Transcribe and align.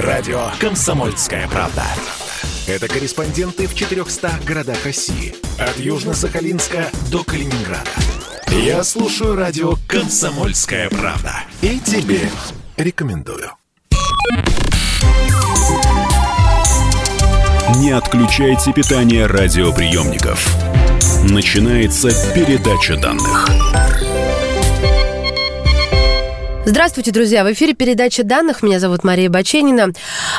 Радио 0.00 0.50
«Комсомольская 0.60 1.48
правда». 1.48 1.82
Это 2.68 2.86
корреспонденты 2.86 3.66
в 3.66 3.74
400 3.74 4.30
городах 4.46 4.84
России. 4.84 5.34
От 5.58 5.76
Южно-Сахалинска 5.76 6.86
до 7.10 7.24
Калининграда. 7.24 7.90
Я 8.48 8.84
слушаю 8.84 9.34
радио 9.34 9.74
«Комсомольская 9.88 10.88
правда». 10.88 11.32
И 11.62 11.80
тебе 11.80 12.20
рекомендую. 12.76 13.50
Не 17.78 17.90
отключайте 17.90 18.72
питание 18.72 19.26
радиоприемников. 19.26 20.48
Начинается 21.24 22.10
передача 22.34 22.96
данных. 22.96 23.48
Здравствуйте, 26.68 27.12
друзья! 27.12 27.44
В 27.44 27.52
эфире 27.54 27.72
передача 27.72 28.24
данных. 28.24 28.62
Меня 28.62 28.78
зовут 28.78 29.02
Мария 29.02 29.30
Баченина. 29.30 29.94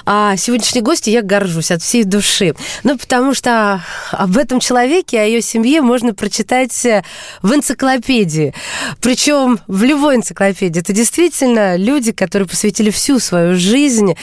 А 0.05 0.37
сегодняшней 0.37 0.81
гости 0.81 1.09
я 1.09 1.23
горжусь 1.23 1.71
от 1.71 1.81
всей 1.81 2.03
души. 2.03 2.53
Ну, 2.83 2.99
потому 2.99 3.33
что 3.33 3.83
об 4.11 4.37
этом 4.37 4.59
человеке, 4.59 5.19
о 5.19 5.25
ее 5.25 5.41
семье 5.41 5.81
можно 5.81 6.13
прочитать 6.13 6.85
в 7.41 7.51
энциклопедии. 7.51 8.53
Причем 9.01 9.59
в 9.65 9.83
любой 9.83 10.17
энциклопедии. 10.17 10.81
Это 10.81 10.93
действительно 10.93 11.75
люди, 11.77 12.11
которые 12.11 12.47
посвятили 12.47 12.91
всю 12.91 13.17
свою 13.17 13.55
жизнь 13.55 14.13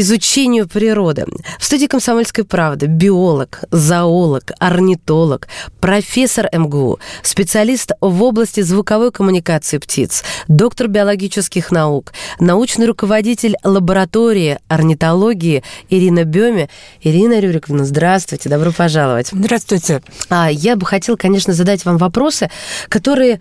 изучению 0.00 0.68
природы. 0.68 1.26
В 1.58 1.64
студии 1.64 1.86
«Комсомольской 1.86 2.44
правды» 2.44 2.86
биолог, 2.86 3.64
зоолог, 3.72 4.52
орнитолог, 4.60 5.48
профессор 5.80 6.48
МГУ, 6.52 7.00
специалист 7.22 7.90
в 8.00 8.22
области 8.22 8.60
звуковой 8.60 9.10
коммуникации 9.10 9.78
птиц, 9.78 10.22
доктор 10.46 10.86
биологических 10.86 11.72
наук, 11.72 12.12
научный 12.38 12.86
руководитель 12.86 13.56
лаборатории 13.64 14.58
орнитологии 14.68 15.64
Ирина 15.90 16.24
Беме. 16.24 16.68
Ирина 17.02 17.40
Рюриковна, 17.40 17.84
здравствуйте, 17.84 18.48
добро 18.48 18.70
пожаловать. 18.70 19.30
Здравствуйте. 19.32 20.02
А, 20.30 20.48
я 20.48 20.76
бы 20.76 20.86
хотела, 20.86 21.16
конечно, 21.16 21.54
задать 21.54 21.84
вам 21.84 21.96
вопросы, 21.96 22.50
которые 22.88 23.40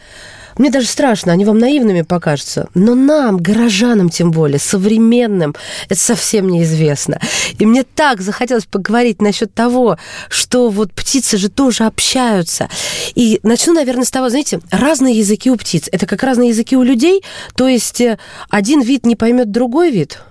мне 0.57 0.69
даже 0.69 0.87
страшно, 0.87 1.31
они 1.31 1.45
вам 1.45 1.59
наивными 1.59 2.01
покажутся. 2.01 2.69
Но 2.73 2.95
нам, 2.95 3.37
горожанам 3.37 4.09
тем 4.09 4.31
более, 4.31 4.59
современным, 4.59 5.55
это 5.89 5.99
совсем 5.99 6.49
неизвестно. 6.49 7.19
И 7.59 7.65
мне 7.65 7.83
так 7.83 8.21
захотелось 8.21 8.65
поговорить 8.65 9.21
насчет 9.21 9.53
того, 9.53 9.97
что 10.29 10.69
вот 10.69 10.93
птицы 10.93 11.37
же 11.37 11.49
тоже 11.49 11.85
общаются. 11.85 12.69
И 13.15 13.39
начну, 13.43 13.73
наверное, 13.73 14.05
с 14.05 14.11
того, 14.11 14.29
знаете, 14.29 14.59
разные 14.71 15.17
языки 15.17 15.49
у 15.49 15.55
птиц. 15.55 15.89
Это 15.91 16.05
как 16.05 16.23
разные 16.23 16.49
языки 16.49 16.75
у 16.75 16.83
людей, 16.83 17.23
то 17.55 17.67
есть 17.67 18.01
э, 18.01 18.17
один 18.49 18.81
вид 18.81 19.05
не 19.05 19.15
поймет 19.15 19.51
другой 19.51 19.91
вид. 19.91 20.21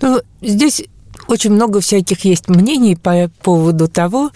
Ну, 0.00 0.20
здесь 0.40 0.84
очень 1.28 1.52
много 1.52 1.80
всяких 1.80 2.24
есть 2.24 2.48
мнений 2.48 2.96
по 2.96 3.30
поводу 3.42 3.88
того, 3.88 4.30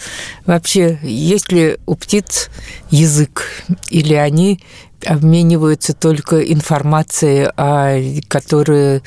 вообще, 0.44 0.98
есть 1.02 1.52
ли 1.52 1.78
у 1.86 1.94
птиц 1.94 2.48
язык, 2.90 3.64
или 3.90 4.14
они 4.14 4.60
обмениваются 5.04 5.94
только 5.94 6.40
информацией, 6.40 7.48
а, 7.56 7.98
которая 8.28 9.02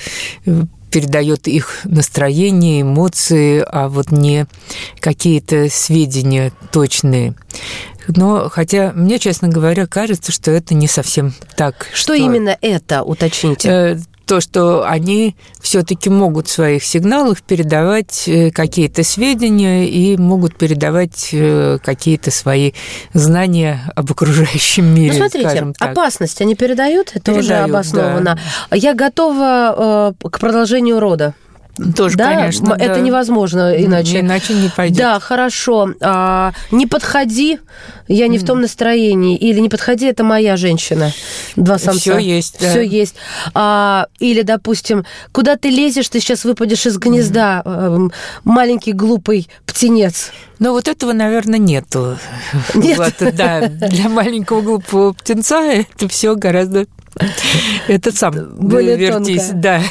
э, 0.45 0.63
передает 0.91 1.47
их 1.47 1.81
настроение, 1.83 2.81
эмоции, 2.81 3.63
а 3.65 3.89
вот 3.89 4.11
не 4.11 4.45
какие-то 4.99 5.69
сведения 5.69 6.51
точные. 6.71 7.35
Но 8.07 8.49
хотя 8.49 8.91
мне, 8.93 9.19
честно 9.19 9.49
говоря, 9.49 9.85
кажется, 9.85 10.31
что 10.31 10.51
это 10.51 10.73
не 10.73 10.87
совсем 10.87 11.33
так. 11.55 11.87
Что, 11.93 11.95
что 11.95 12.13
именно 12.13 12.57
это, 12.61 13.03
уточните? 13.03 13.99
То, 14.29 14.41
что 14.41 14.87
они 14.87 15.35
все-таки 15.59 16.11
могут 16.11 16.47
в 16.47 16.51
своих 16.51 16.83
сигналах 16.83 17.41
передавать 17.41 18.27
э, 18.27 18.51
какие-то 18.51 19.03
сведения 19.03 19.89
и 19.89 20.17
могут 20.17 20.55
передавать 20.55 21.29
э, 21.31 21.79
какие-то 21.83 22.29
свои 22.29 22.73
знания 23.11 23.91
об 23.95 24.11
окружающем 24.11 24.85
мире. 24.85 25.13
Ну, 25.13 25.27
смотрите, 25.27 25.73
опасность 25.79 26.41
они 26.41 26.53
передают, 26.53 27.09
это 27.15 27.31
передают, 27.31 27.43
уже 27.43 27.55
обосновано. 27.55 28.39
Да. 28.69 28.75
Я 28.75 28.93
готова 28.93 30.13
э, 30.21 30.29
к 30.29 30.39
продолжению 30.39 30.99
рода. 30.99 31.33
Тоже, 31.95 32.17
да, 32.17 32.35
конечно. 32.35 32.73
Это 32.73 32.95
да. 32.95 32.99
невозможно 32.99 33.73
иначе. 33.73 34.19
Иначе 34.19 34.53
не 34.53 34.69
пойдет. 34.69 34.97
Да, 34.97 35.19
хорошо. 35.19 35.93
А, 36.01 36.53
не 36.71 36.87
подходи, 36.87 37.59
я 38.07 38.27
не 38.27 38.37
mm. 38.37 38.41
в 38.41 38.45
том 38.45 38.61
настроении. 38.61 39.37
Или 39.37 39.59
не 39.59 39.69
подходи, 39.69 40.07
это 40.07 40.23
моя 40.23 40.57
женщина. 40.57 41.11
Два 41.55 41.77
самца. 41.77 41.99
Все 41.99 42.17
есть. 42.17 42.57
Да. 42.59 42.69
Все 42.69 42.81
есть. 42.81 43.15
А, 43.53 44.07
или, 44.19 44.41
допустим, 44.41 45.05
куда 45.31 45.55
ты 45.55 45.69
лезешь, 45.69 46.09
ты 46.09 46.19
сейчас 46.19 46.43
выпадешь 46.43 46.85
из 46.85 46.97
гнезда, 46.97 47.61
mm. 47.65 48.11
маленький 48.43 48.93
глупый 48.93 49.47
птенец. 49.65 50.31
Но 50.59 50.73
вот 50.73 50.87
этого, 50.87 51.13
наверное, 51.13 51.59
нету. 51.59 52.17
Нет. 52.73 52.97
Вот, 52.97 53.35
да, 53.35 53.67
для 53.67 54.09
маленького 54.09 54.61
глупого 54.61 55.13
птенца 55.13 55.63
это 55.63 56.07
все 56.09 56.35
гораздо 56.35 56.87
это 57.87 58.11
сам 58.15 58.33
более 58.57 58.95
вертись, 58.97 59.47
тонко. 59.47 59.61
да. 59.61 59.81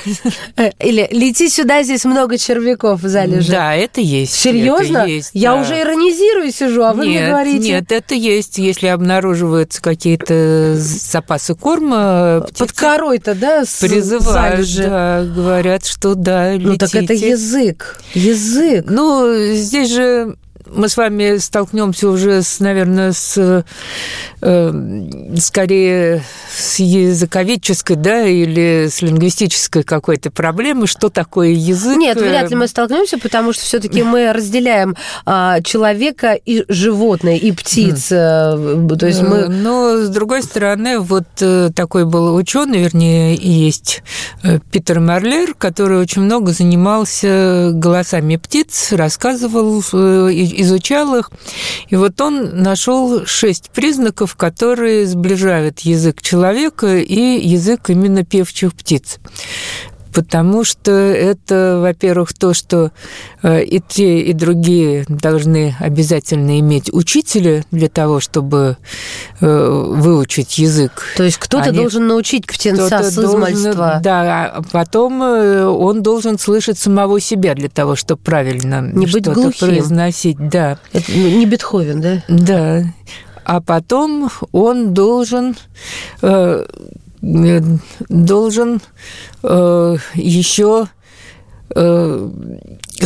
Э, 0.56 0.70
или 0.80 1.08
лети 1.10 1.48
сюда, 1.48 1.82
здесь 1.82 2.04
много 2.04 2.38
червяков 2.38 3.00
залежит. 3.02 3.50
Да, 3.50 3.74
это 3.74 4.00
есть. 4.00 4.34
Серьезно? 4.34 4.98
Это 4.98 5.08
есть, 5.08 5.30
Я 5.34 5.54
да. 5.54 5.60
уже 5.60 5.80
иронизирую 5.80 6.52
сижу, 6.52 6.82
а 6.82 6.92
вы 6.92 7.06
нет, 7.06 7.20
мне 7.20 7.30
говорите. 7.30 7.68
Нет, 7.68 7.92
это 7.92 8.14
есть. 8.14 8.58
Если 8.58 8.86
обнаруживаются 8.86 9.82
какие-то 9.82 10.74
запасы 10.76 11.54
корма, 11.54 12.46
под 12.58 12.72
корой-то, 12.72 13.34
да? 13.34 13.64
Призывают, 13.80 14.68
да, 14.76 15.24
говорят, 15.24 15.86
что 15.86 16.14
да. 16.14 16.52
Летите. 16.52 16.68
Ну 16.68 16.76
так 16.76 16.94
это 16.94 17.12
язык, 17.14 18.00
язык. 18.14 18.84
Ну 18.88 19.54
здесь 19.54 19.90
же 19.90 20.36
мы 20.72 20.88
с 20.88 20.96
вами 20.96 21.38
столкнемся 21.38 22.08
уже, 22.08 22.42
с, 22.42 22.60
наверное, 22.60 23.12
с 23.12 23.64
э, 24.40 25.22
скорее 25.38 26.22
с 26.50 26.78
языковедческой, 26.78 27.96
да, 27.96 28.24
или 28.26 28.88
с 28.90 29.02
лингвистической 29.02 29.82
какой-то 29.82 30.30
проблемой, 30.30 30.86
что 30.86 31.08
такое 31.08 31.50
язык. 31.50 31.96
Нет, 31.96 32.20
вряд 32.20 32.50
ли 32.50 32.56
мы 32.56 32.68
столкнемся, 32.68 33.18
потому 33.18 33.52
что 33.52 33.62
все-таки 33.62 34.02
мы 34.02 34.32
разделяем 34.32 34.96
а, 35.24 35.60
человека 35.62 36.32
и 36.32 36.64
животное, 36.68 37.36
и 37.36 37.52
птиц. 37.52 38.08
Хм. 38.10 38.88
То 38.98 39.06
есть 39.06 39.22
мы... 39.22 39.48
Но, 39.48 39.98
с 39.98 40.08
другой 40.08 40.42
стороны, 40.42 40.98
вот 41.00 41.26
э, 41.40 41.70
такой 41.74 42.04
был 42.04 42.34
ученый, 42.34 42.82
вернее, 42.82 43.34
есть 43.34 44.02
э, 44.42 44.58
Питер 44.70 45.00
Марлер, 45.00 45.54
который 45.54 45.98
очень 45.98 46.22
много 46.22 46.52
занимался 46.52 47.70
голосами 47.72 48.36
птиц, 48.36 48.92
рассказывал 48.92 49.82
изучал 50.62 51.16
их. 51.16 51.30
И 51.88 51.96
вот 51.96 52.20
он 52.20 52.62
нашел 52.62 53.26
шесть 53.26 53.70
признаков, 53.70 54.36
которые 54.36 55.06
сближают 55.06 55.80
язык 55.80 56.22
человека 56.22 56.98
и 56.98 57.46
язык 57.46 57.91
именно 57.91 58.24
певчих 58.24 58.74
птиц 58.74 59.18
потому 60.12 60.64
что 60.64 60.92
это, 60.92 61.78
во-первых, 61.80 62.32
то, 62.32 62.54
что 62.54 62.92
э, 63.42 63.64
и 63.64 63.80
те, 63.80 64.20
и 64.20 64.32
другие 64.32 65.04
должны 65.08 65.76
обязательно 65.80 66.58
иметь 66.60 66.92
учителя 66.92 67.64
для 67.70 67.88
того, 67.88 68.20
чтобы 68.20 68.76
э, 69.41 69.47
выучить 69.47 70.58
язык. 70.58 71.02
То 71.16 71.24
есть 71.24 71.38
кто-то 71.38 71.70
Они... 71.70 71.78
должен 71.78 72.06
научить 72.06 72.47
птенца 72.47 73.02
с 73.02 73.18
измальства. 73.18 74.00
Да, 74.02 74.52
а 74.56 74.62
потом 74.70 75.22
э, 75.22 75.64
он 75.64 76.02
должен 76.02 76.38
слышать 76.38 76.78
самого 76.78 77.20
себя 77.20 77.54
для 77.54 77.68
того, 77.68 77.97
чтобы 77.97 78.20
правильно 78.22 78.80
не 78.80 79.06
что-то 79.06 79.32
глухим. 79.32 79.68
произносить. 79.68 80.36
Да. 80.38 80.78
Это 80.92 81.12
не 81.12 81.47
Бетховен, 81.47 82.00
да? 82.00 82.22
Да. 82.28 82.84
А 83.44 83.60
потом 83.60 84.30
он 84.52 84.92
должен 84.92 85.56
должен 87.20 88.80
э, 89.42 89.96
еще 90.14 90.88
э, 91.74 92.30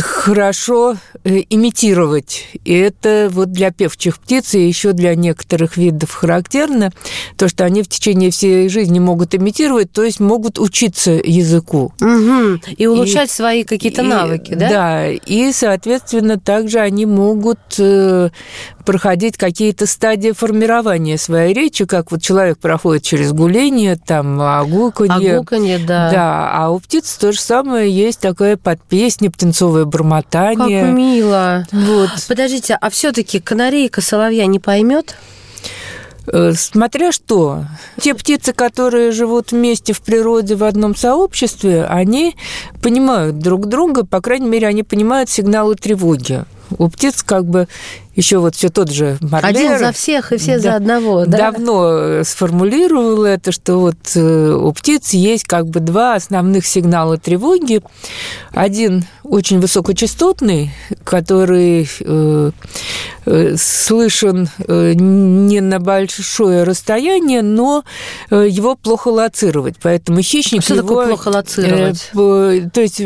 хорошо 0.01 0.95
э, 1.23 1.41
имитировать. 1.49 2.47
И 2.63 2.73
это 2.73 3.29
вот 3.31 3.51
для 3.51 3.71
певчих 3.71 4.19
птиц 4.19 4.55
и 4.55 4.67
еще 4.67 4.93
для 4.93 5.15
некоторых 5.15 5.77
видов 5.77 6.11
характерно, 6.13 6.91
то, 7.37 7.47
что 7.47 7.65
они 7.65 7.83
в 7.83 7.87
течение 7.87 8.31
всей 8.31 8.69
жизни 8.69 8.99
могут 8.99 9.35
имитировать, 9.35 9.91
то 9.91 10.03
есть 10.03 10.19
могут 10.19 10.59
учиться 10.59 11.11
языку. 11.11 11.93
Угу. 12.01 12.73
И 12.77 12.87
улучшать 12.87 13.29
и, 13.29 13.33
свои 13.33 13.63
какие-то 13.63 14.03
навыки, 14.03 14.53
да? 14.53 14.69
Да, 14.69 15.09
и, 15.09 15.51
соответственно, 15.51 16.39
также 16.39 16.79
они 16.79 17.05
могут 17.05 17.59
э, 17.77 18.29
проходить 18.85 19.37
какие-то 19.37 19.85
стадии 19.85 20.31
формирования 20.31 21.17
своей 21.17 21.53
речи, 21.53 21.85
как 21.85 22.11
вот 22.11 22.21
человек 22.21 22.57
проходит 22.59 23.03
через 23.03 23.31
гуление, 23.31 23.95
там, 23.95 24.41
огуканье. 24.41 25.37
Огуканье, 25.37 25.79
да. 25.79 26.11
Да, 26.11 26.51
а 26.53 26.69
у 26.69 26.79
птиц 26.79 27.17
то 27.17 27.31
же 27.31 27.39
самое 27.39 27.89
есть 27.91 28.19
такая 28.19 28.57
подпесня, 28.57 29.31
птенцовая 29.31 29.82
такое 29.83 29.85
бормотание. 29.85 30.85
Как 30.85 30.93
мило. 30.93 31.67
Вот. 31.71 32.09
Подождите, 32.27 32.77
а 32.79 32.89
все-таки 32.89 33.39
канарейка 33.39 34.01
соловья 34.01 34.45
не 34.45 34.59
поймет? 34.59 35.15
Э, 36.27 36.53
смотря 36.53 37.11
что. 37.11 37.65
Те 37.99 38.13
птицы, 38.13 38.53
которые 38.53 39.11
живут 39.11 39.51
вместе 39.51 39.93
в 39.93 40.01
природе 40.01 40.55
в 40.55 40.63
одном 40.63 40.95
сообществе, 40.95 41.85
они 41.85 42.35
понимают 42.81 43.39
друг 43.39 43.67
друга, 43.67 44.05
по 44.05 44.21
крайней 44.21 44.47
мере, 44.47 44.67
они 44.67 44.83
понимают 44.83 45.29
сигналы 45.29 45.75
тревоги. 45.75 46.45
У 46.77 46.89
птиц 46.89 47.23
как 47.23 47.45
бы 47.45 47.67
еще 48.15 48.37
вот 48.37 48.55
все 48.55 48.69
тот 48.69 48.91
же 48.91 49.17
Марлер. 49.21 49.49
Один 49.49 49.79
за 49.79 49.91
всех 49.91 50.31
и 50.31 50.37
все 50.37 50.55
да, 50.55 50.59
за 50.59 50.75
одного, 50.75 51.25
да? 51.25 51.51
Давно 51.51 52.23
сформулировал 52.23 53.23
это, 53.23 53.51
что 53.51 53.77
вот 53.77 53.95
э, 54.15 54.51
у 54.53 54.71
птиц 54.71 55.11
есть 55.13 55.45
как 55.45 55.67
бы 55.67 55.79
два 55.79 56.15
основных 56.15 56.65
сигнала 56.65 57.17
тревоги. 57.17 57.81
Один 58.51 59.05
очень 59.23 59.59
высокочастотный, 59.59 60.71
который 61.03 61.89
э, 61.99 62.51
э, 63.25 63.55
слышен 63.57 64.49
э, 64.67 64.93
не 64.93 65.61
на 65.61 65.79
большое 65.79 66.63
расстояние, 66.63 67.41
но 67.41 67.83
э, 68.29 68.47
его 68.47 68.75
плохо 68.75 69.07
лоцировать. 69.07 69.75
Поэтому 69.81 70.21
хищник 70.21 70.61
что 70.61 70.75
его... 70.75 70.87
такое 70.87 71.07
плохо 71.07 71.29
лоцировать? 71.29 72.11
Э, 72.13 72.69
то 72.71 72.81
есть 72.81 73.01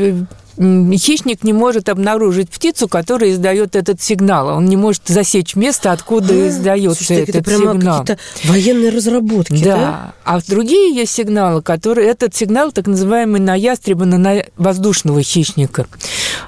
хищник 0.58 1.44
не 1.44 1.54
может 1.54 1.90
обнаружить 1.90 2.50
птицу, 2.50 2.88
которая 2.88 3.32
издает 3.32 3.76
этот 3.76 4.02
сигнал. 4.02 4.58
Он 4.58 4.66
не 4.66 4.76
может 4.76 5.04
засечь 5.06 5.56
место, 5.56 5.92
откуда 5.92 6.34
а, 6.34 6.48
издается 6.48 7.04
слушайте, 7.04 7.24
этот 7.24 7.36
это 7.36 7.44
прямо 7.44 7.74
сигнал. 7.74 8.00
какие-то 8.00 8.22
военные 8.46 8.90
разработки, 8.90 9.64
да? 9.64 9.76
да? 9.76 10.14
А 10.24 10.40
другие 10.48 10.96
есть 10.96 11.14
сигналы, 11.14 11.62
которые... 11.62 12.08
Этот 12.08 12.36
сигнал 12.36 12.72
так 12.72 12.88
называемый 12.88 13.40
на 13.40 13.56
ястреба, 13.56 14.06
на 14.06 14.44
воздушного 14.58 15.22
хищника. 15.22 15.88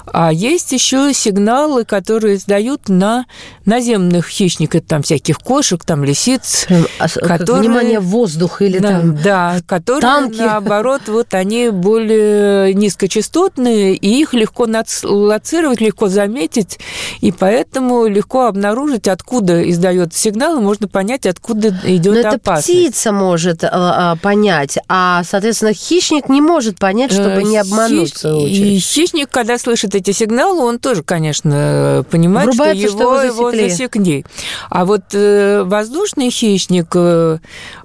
А 0.06 0.32
есть 0.32 0.72
еще 0.72 1.12
сигналы, 1.12 1.84
которые 1.84 2.36
издают 2.36 2.88
на 2.88 3.26
наземных 3.64 4.28
хищников, 4.28 4.82
там 4.86 5.02
всяких 5.02 5.38
кошек, 5.38 5.84
там 5.84 6.04
лисиц, 6.04 6.66
а, 6.98 7.08
которые... 7.08 7.60
Внимание, 7.68 8.00
воздух 8.00 8.62
или 8.62 8.78
да, 8.78 8.88
там 8.88 9.16
Да, 9.22 9.56
которые, 9.66 10.00
танки. 10.02 10.38
наоборот, 10.38 11.02
вот 11.06 11.34
они 11.34 11.68
более 11.70 12.74
низкочастотные, 12.74 13.94
и 13.94 14.20
их 14.20 14.32
легко 14.34 14.66
лоцировать, 15.04 15.80
легко 15.80 16.08
заметить, 16.08 16.78
и 17.20 17.32
поэтому 17.32 18.06
легко 18.06 18.46
обнаружить, 18.46 19.08
откуда 19.08 19.68
издает 19.70 20.14
сигнал, 20.14 20.58
и 20.58 20.62
можно 20.62 20.88
понять, 20.88 21.26
откуда 21.26 21.68
идет 21.84 22.24
Но 22.24 22.30
опасность. 22.30 22.68
это 22.68 22.88
птица 22.90 23.12
может 23.12 23.64
а, 23.64 24.16
понять, 24.16 24.78
а, 24.88 25.22
соответственно, 25.24 25.72
хищник 25.72 26.28
не 26.28 26.40
может 26.40 26.78
понять, 26.78 27.12
чтобы 27.12 27.42
не 27.44 27.58
обмануть. 27.58 28.14
Хищ... 28.18 28.84
Хищник, 28.84 29.30
когда 29.30 29.58
слышит 29.58 29.89
эти 29.94 30.12
сигналы, 30.12 30.62
он 30.62 30.78
тоже, 30.78 31.02
конечно, 31.02 32.04
понимает, 32.10 32.48
Врубается, 32.48 32.88
что 32.88 33.22
его, 33.22 33.34
что 33.34 33.50
его 33.50 33.68
засекли. 33.68 34.24
А 34.68 34.84
вот 34.84 35.02
э, 35.12 35.62
воздушный 35.64 36.30
хищник, 36.30 36.88
э, 36.94 37.38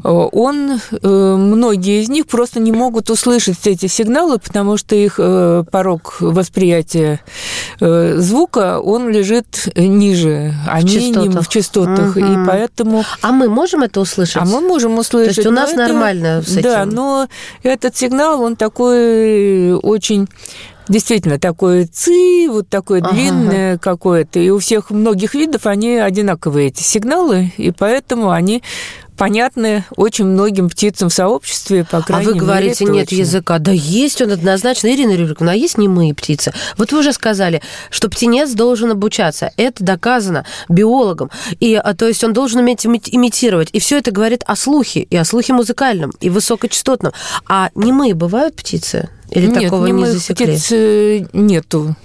он, 0.04 0.80
э, 0.92 1.36
многие 1.36 2.02
из 2.02 2.10
них 2.10 2.28
просто 2.28 2.60
не 2.60 2.72
могут 2.72 3.10
услышать 3.10 3.66
эти 3.66 3.88
сигналы, 3.88 4.40
потому 4.40 4.78
что 4.78 4.96
их 4.96 5.16
э, 5.18 5.63
порог 5.72 6.18
восприятия 6.19 7.19
э, 7.80 8.16
звука, 8.18 8.80
он 8.80 9.10
лежит 9.10 9.68
ниже, 9.75 10.54
они 10.68 10.88
в 10.88 11.02
частотах, 11.02 11.34
не 11.34 11.42
в 11.42 11.48
частотах, 11.48 12.16
угу. 12.16 12.25
и 12.25 12.46
поэтому... 12.46 13.04
А 13.22 13.31
мы 13.31 13.50
можем 13.50 13.84
это 13.84 14.00
услышать? 14.00 14.38
А 14.38 14.46
мы 14.46 14.62
можем 14.62 14.98
услышать. 14.98 15.36
То 15.36 15.42
есть 15.42 15.48
у 15.48 15.54
нас 15.54 15.72
это... 15.72 15.80
нормально 15.80 16.42
с 16.42 16.52
этим? 16.52 16.63
Да, 16.63 16.86
но 16.86 17.28
этот 17.63 17.96
сигнал, 17.96 18.42
он 18.42 18.56
такой 18.56 19.74
очень 19.74 20.28
действительно 20.88 21.40
такое 21.40 21.88
ци, 21.88 22.48
вот 22.50 22.70
такое 22.70 23.02
ага. 23.02 23.14
длинное 23.14 23.78
какое-то. 23.78 24.40
И 24.40 24.50
у 24.50 24.60
всех 24.60 24.90
многих 24.92 25.34
видов 25.34 25.66
они 25.66 25.98
одинаковые, 25.98 26.68
эти 26.68 26.84
сигналы, 26.84 27.54
и 27.58 27.72
поэтому 27.72 28.32
они 28.32 28.62
понятны 29.16 29.86
очень 29.96 30.26
многим 30.26 30.70
птицам 30.70 31.10
в 31.10 31.14
сообществе, 31.14 31.86
по 31.86 32.02
крайней 32.02 32.28
мере. 32.28 32.38
А 32.38 32.42
вы 32.42 32.46
говорите, 32.46 32.86
мере, 32.86 32.98
нет 32.98 33.10
точно. 33.10 33.22
языка. 33.22 33.60
Да 33.60 33.72
есть 33.72 34.22
он 34.22 34.32
однозначно. 34.32 34.88
Ирина 34.88 35.16
Рюриковна, 35.16 35.54
а 35.54 35.56
есть 35.56 35.78
немые 35.78 36.14
птицы? 36.14 36.54
Вот 36.78 36.92
вы 36.92 37.00
уже 37.00 37.14
сказали, 37.14 37.62
что 37.90 38.10
птенец 38.10 38.52
должен 38.52 38.92
обучаться. 38.92 39.52
Это 39.58 39.84
доказано 39.84 40.46
биологом. 40.70 41.31
И, 41.60 41.76
а, 41.76 41.94
то 41.96 42.08
есть 42.08 42.24
он 42.24 42.34
должен 42.34 42.60
уметь 42.60 42.86
имитировать. 42.86 43.70
И 43.72 43.80
все 43.80 43.98
это 43.98 44.12
говорит 44.12 44.44
о 44.46 44.56
слухе, 44.56 45.02
и 45.02 45.16
о 45.16 45.26
слухе 45.26 45.54
музыкальном, 45.54 46.12
и 46.20 46.30
высокочастотном. 46.30 47.14
А 47.48 47.70
немые 47.76 48.14
бывают 48.14 48.56
птицы? 48.56 49.10
Или 49.31 49.48
Нет, 49.48 49.63
такого 49.63 49.88
не 49.88 50.06
засекли? 50.06 50.45
птиц 50.45 50.72
э, 50.72 51.25
нету. 51.33 51.95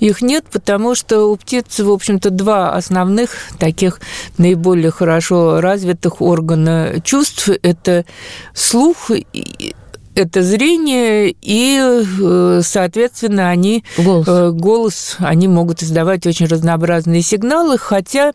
Их 0.00 0.22
нет, 0.22 0.44
потому 0.50 0.94
что 0.94 1.26
у 1.26 1.36
птиц, 1.36 1.78
в 1.78 1.90
общем-то, 1.90 2.30
два 2.30 2.74
основных 2.74 3.30
таких 3.58 4.00
наиболее 4.38 4.90
хорошо 4.90 5.60
развитых 5.60 6.20
органа 6.20 7.00
чувств. 7.02 7.48
Это 7.62 8.04
слух 8.52 9.10
это 10.14 10.42
зрение, 10.42 11.34
и, 11.42 11.78
э, 11.80 12.60
соответственно, 12.62 13.50
они 13.50 13.84
голос. 13.98 14.28
Э, 14.28 14.50
голос, 14.52 15.16
они 15.18 15.48
могут 15.48 15.82
издавать 15.82 16.26
очень 16.26 16.46
разнообразные 16.46 17.22
сигналы, 17.22 17.78
хотя 17.78 18.32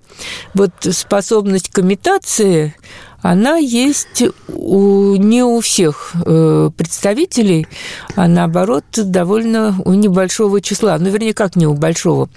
вот 0.53 0.71
способность 0.81 1.69
к 1.69 1.79
имитации, 1.79 2.75
она 3.21 3.57
есть 3.57 4.23
у, 4.47 5.15
не 5.15 5.43
у 5.43 5.59
всех 5.59 6.13
э, 6.25 6.69
представителей, 6.75 7.67
а 8.15 8.27
наоборот 8.27 8.85
довольно 8.95 9.75
у 9.83 9.93
небольшого 9.93 10.61
числа. 10.61 10.97
Ну, 10.99 11.09
вернее, 11.09 11.33
как 11.33 11.55
не 11.55 11.67
у 11.67 11.73
большого. 11.73 12.29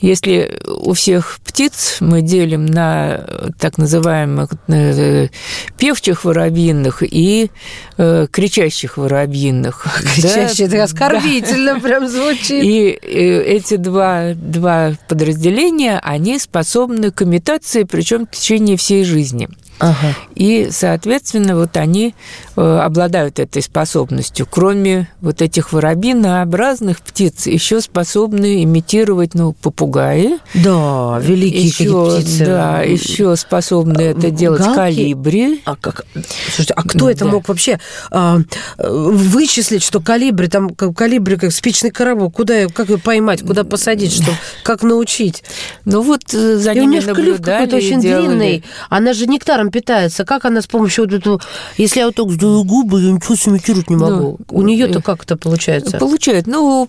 Если 0.00 0.60
у 0.66 0.92
всех 0.92 1.40
птиц 1.44 1.96
мы 2.00 2.22
делим 2.22 2.66
на 2.66 3.24
так 3.58 3.78
называемых 3.78 4.50
э, 4.68 5.28
певчих 5.76 6.24
воробьиных 6.24 7.02
и 7.02 7.50
э, 7.96 8.26
кричащих 8.30 8.98
воробьиных. 8.98 9.86
Кричащие, 10.14 10.68
да? 10.68 10.76
это 10.76 10.84
оскорбительно 10.84 11.74
да. 11.74 11.80
прям 11.80 12.08
звучит. 12.08 12.62
И 12.62 12.88
эти 12.90 13.76
два, 13.76 14.34
два 14.34 14.92
подразделения, 15.08 15.98
они 16.02 16.38
способны 16.38 17.10
к 17.10 17.22
имитации, 17.22 17.82
причем 17.82 18.26
в 18.26 18.30
течение 18.30 18.76
всей 18.76 19.04
жизни. 19.04 19.48
Ага. 19.80 20.14
И, 20.34 20.68
соответственно, 20.70 21.56
вот 21.56 21.76
они 21.76 22.14
э, 22.56 22.60
обладают 22.60 23.38
этой 23.38 23.62
способностью. 23.62 24.46
Кроме 24.48 25.08
вот 25.20 25.42
этих 25.42 25.72
воробинообразных 25.72 27.00
птиц, 27.00 27.46
еще 27.46 27.80
способны 27.80 28.62
имитировать, 28.62 29.34
ну, 29.34 29.54
попугаи. 29.54 30.38
Да, 30.54 31.18
великие 31.20 31.64
еще, 31.64 32.18
птицы. 32.20 32.44
Да, 32.44 32.82
еще 32.82 33.36
способны 33.36 34.02
это 34.02 34.30
делать 34.30 34.60
Галки? 34.60 34.76
калибри. 34.76 35.62
А, 35.64 35.76
как? 35.76 36.04
Слушайте, 36.46 36.74
а 36.76 36.82
кто 36.82 37.06
да. 37.06 37.12
это 37.12 37.24
мог 37.24 37.48
вообще 37.48 37.80
а, 38.10 38.38
вычислить, 38.78 39.82
что 39.82 40.00
калибри, 40.00 40.48
там 40.48 40.70
калибри 40.70 41.36
как 41.36 41.52
спичный 41.52 41.90
коробок, 41.90 42.34
куда, 42.34 42.66
как 42.68 42.90
ее 42.90 42.98
поймать, 42.98 43.42
куда 43.42 43.64
посадить, 43.64 44.12
что, 44.12 44.32
как 44.62 44.82
научить? 44.82 45.42
Ну 45.86 46.02
вот 46.02 46.34
э, 46.34 46.56
за 46.58 46.72
и 46.72 46.80
ними 46.80 46.98
у 46.98 47.02
нее 47.02 47.14
клюв 47.14 47.38
какой-то 47.42 47.76
очень 47.76 48.00
делали. 48.00 48.26
длинный. 48.26 48.64
Она 48.90 49.14
же 49.14 49.26
нектаром 49.26 49.69
питается? 49.70 50.24
Как 50.24 50.44
она 50.44 50.60
с 50.60 50.66
помощью 50.66 51.04
вот 51.04 51.14
этого... 51.14 51.40
Если 51.76 52.00
я 52.00 52.06
вот 52.06 52.14
так 52.14 52.30
сдаю 52.30 52.64
губы, 52.64 53.00
я 53.00 53.12
ничего 53.12 53.36
сымитировать 53.36 53.90
не 53.90 53.96
могу. 53.96 54.38
Ну, 54.38 54.38
У 54.50 54.62
нее-то 54.62 54.98
э, 54.98 55.02
как 55.02 55.24
это 55.24 55.36
получается? 55.36 55.98
Получает. 55.98 56.46
Ну, 56.46 56.88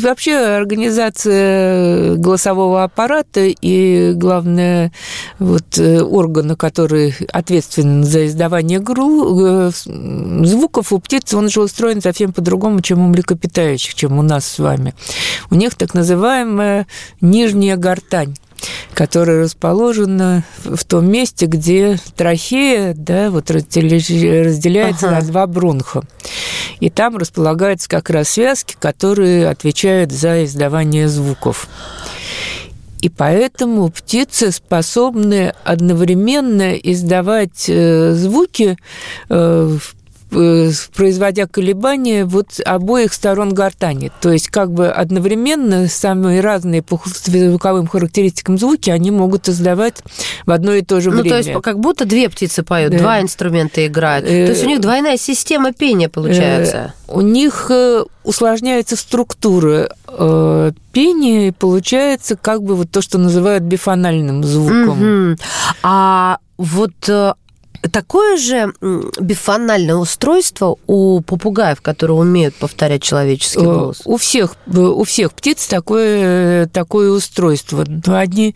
вообще 0.00 0.36
организация 0.36 2.14
голосового 2.16 2.84
аппарата 2.84 3.40
и, 3.40 4.12
главное, 4.14 4.92
вот 5.38 5.78
э, 5.78 6.00
органа, 6.00 6.56
который 6.56 7.14
ответственен 7.32 8.04
за 8.04 8.26
издавание 8.26 8.80
гру... 8.80 9.40
Э, 9.40 9.70
звуков 9.74 10.92
у 10.92 10.98
птиц, 10.98 11.34
он 11.34 11.48
же 11.48 11.60
устроен 11.60 12.00
совсем 12.00 12.32
по-другому, 12.32 12.80
чем 12.80 13.04
у 13.04 13.08
млекопитающих, 13.08 13.94
чем 13.94 14.18
у 14.18 14.22
нас 14.22 14.46
с 14.46 14.58
вами. 14.58 14.94
У 15.50 15.54
них 15.54 15.74
так 15.74 15.94
называемая 15.94 16.86
нижняя 17.20 17.76
гортань 17.76 18.34
которая 18.94 19.44
расположена 19.44 20.44
в 20.64 20.84
том 20.84 21.10
месте, 21.10 21.46
где 21.46 21.98
трахея 22.16 22.94
да, 22.94 23.30
вот 23.30 23.50
разделяется 23.50 25.08
ага. 25.08 25.16
на 25.16 25.22
два 25.22 25.46
бронха. 25.46 26.02
И 26.80 26.90
там 26.90 27.16
располагаются 27.16 27.88
как 27.88 28.10
раз 28.10 28.30
связки, 28.30 28.76
которые 28.78 29.48
отвечают 29.48 30.12
за 30.12 30.44
издавание 30.44 31.08
звуков. 31.08 31.68
И 33.00 33.08
поэтому 33.08 33.88
птицы 33.88 34.52
способны 34.52 35.54
одновременно 35.64 36.74
издавать 36.74 37.64
э, 37.68 38.12
звуки 38.12 38.76
э, 39.30 39.78
производя 40.30 41.46
колебания 41.46 42.24
вот 42.24 42.60
обоих 42.64 43.12
сторон 43.12 43.52
гортани. 43.52 44.10
То 44.20 44.32
есть 44.32 44.48
как 44.48 44.72
бы 44.72 44.88
одновременно 44.88 45.88
самые 45.88 46.40
разные 46.40 46.82
по 46.82 47.00
звуковым 47.04 47.86
характеристикам 47.86 48.58
звуки 48.58 48.90
они 48.90 49.10
могут 49.10 49.48
издавать 49.48 50.02
в 50.46 50.50
одно 50.50 50.74
и 50.74 50.82
то 50.82 51.00
же 51.00 51.10
время. 51.10 51.24
Ну, 51.24 51.30
то 51.30 51.36
есть 51.36 51.52
как 51.62 51.80
будто 51.80 52.04
две 52.04 52.28
птицы 52.28 52.62
поют, 52.62 52.92
да. 52.92 52.98
два 52.98 53.20
инструмента 53.20 53.86
играют. 53.86 54.26
Э, 54.26 54.46
то 54.46 54.52
есть 54.52 54.64
у 54.64 54.68
них 54.68 54.80
двойная 54.80 55.16
система 55.16 55.72
пения 55.72 56.08
получается. 56.08 56.94
Э, 56.96 57.12
у 57.12 57.20
них 57.22 57.70
усложняется 58.22 58.96
структура 58.96 59.90
пения, 60.92 61.48
и 61.48 61.50
получается 61.50 62.36
как 62.36 62.62
бы 62.62 62.76
вот 62.76 62.90
то, 62.90 63.02
что 63.02 63.18
называют 63.18 63.64
бифональным 63.64 64.44
звуком. 64.44 65.30
Угу. 65.32 65.36
А 65.82 66.38
вот 66.58 66.92
такое 67.88 68.36
же 68.36 68.72
бифональное 69.20 69.96
устройство 69.96 70.76
у 70.86 71.20
попугаев, 71.22 71.80
которые 71.80 72.16
умеют 72.16 72.54
повторять 72.54 73.02
человеческий 73.02 73.60
Э, 73.60 73.64
голос? 73.64 74.02
У 74.04 74.16
всех, 74.16 74.56
у 74.66 75.04
всех 75.04 75.32
птиц 75.32 75.66
такое, 75.66 76.66
такое 76.66 77.10
устройство. 77.10 77.84
Но 77.86 78.16
Одни 78.16 78.54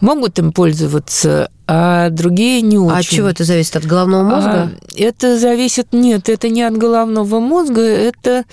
могут 0.00 0.38
им 0.38 0.52
пользоваться, 0.52 1.50
а 1.66 2.10
другие 2.10 2.60
не 2.62 2.78
очень. 2.78 2.96
А 2.96 2.98
от 2.98 3.04
чего 3.06 3.28
это 3.28 3.44
зависит? 3.44 3.76
От 3.76 3.86
головного 3.86 4.24
мозга? 4.24 4.50
А, 4.50 4.70
это 4.96 5.38
зависит... 5.38 5.92
Нет, 5.92 6.28
это 6.28 6.48
не 6.48 6.62
от 6.62 6.76
головного 6.76 7.40
мозга, 7.40 7.80
это 7.80 8.30
э, 8.30 8.44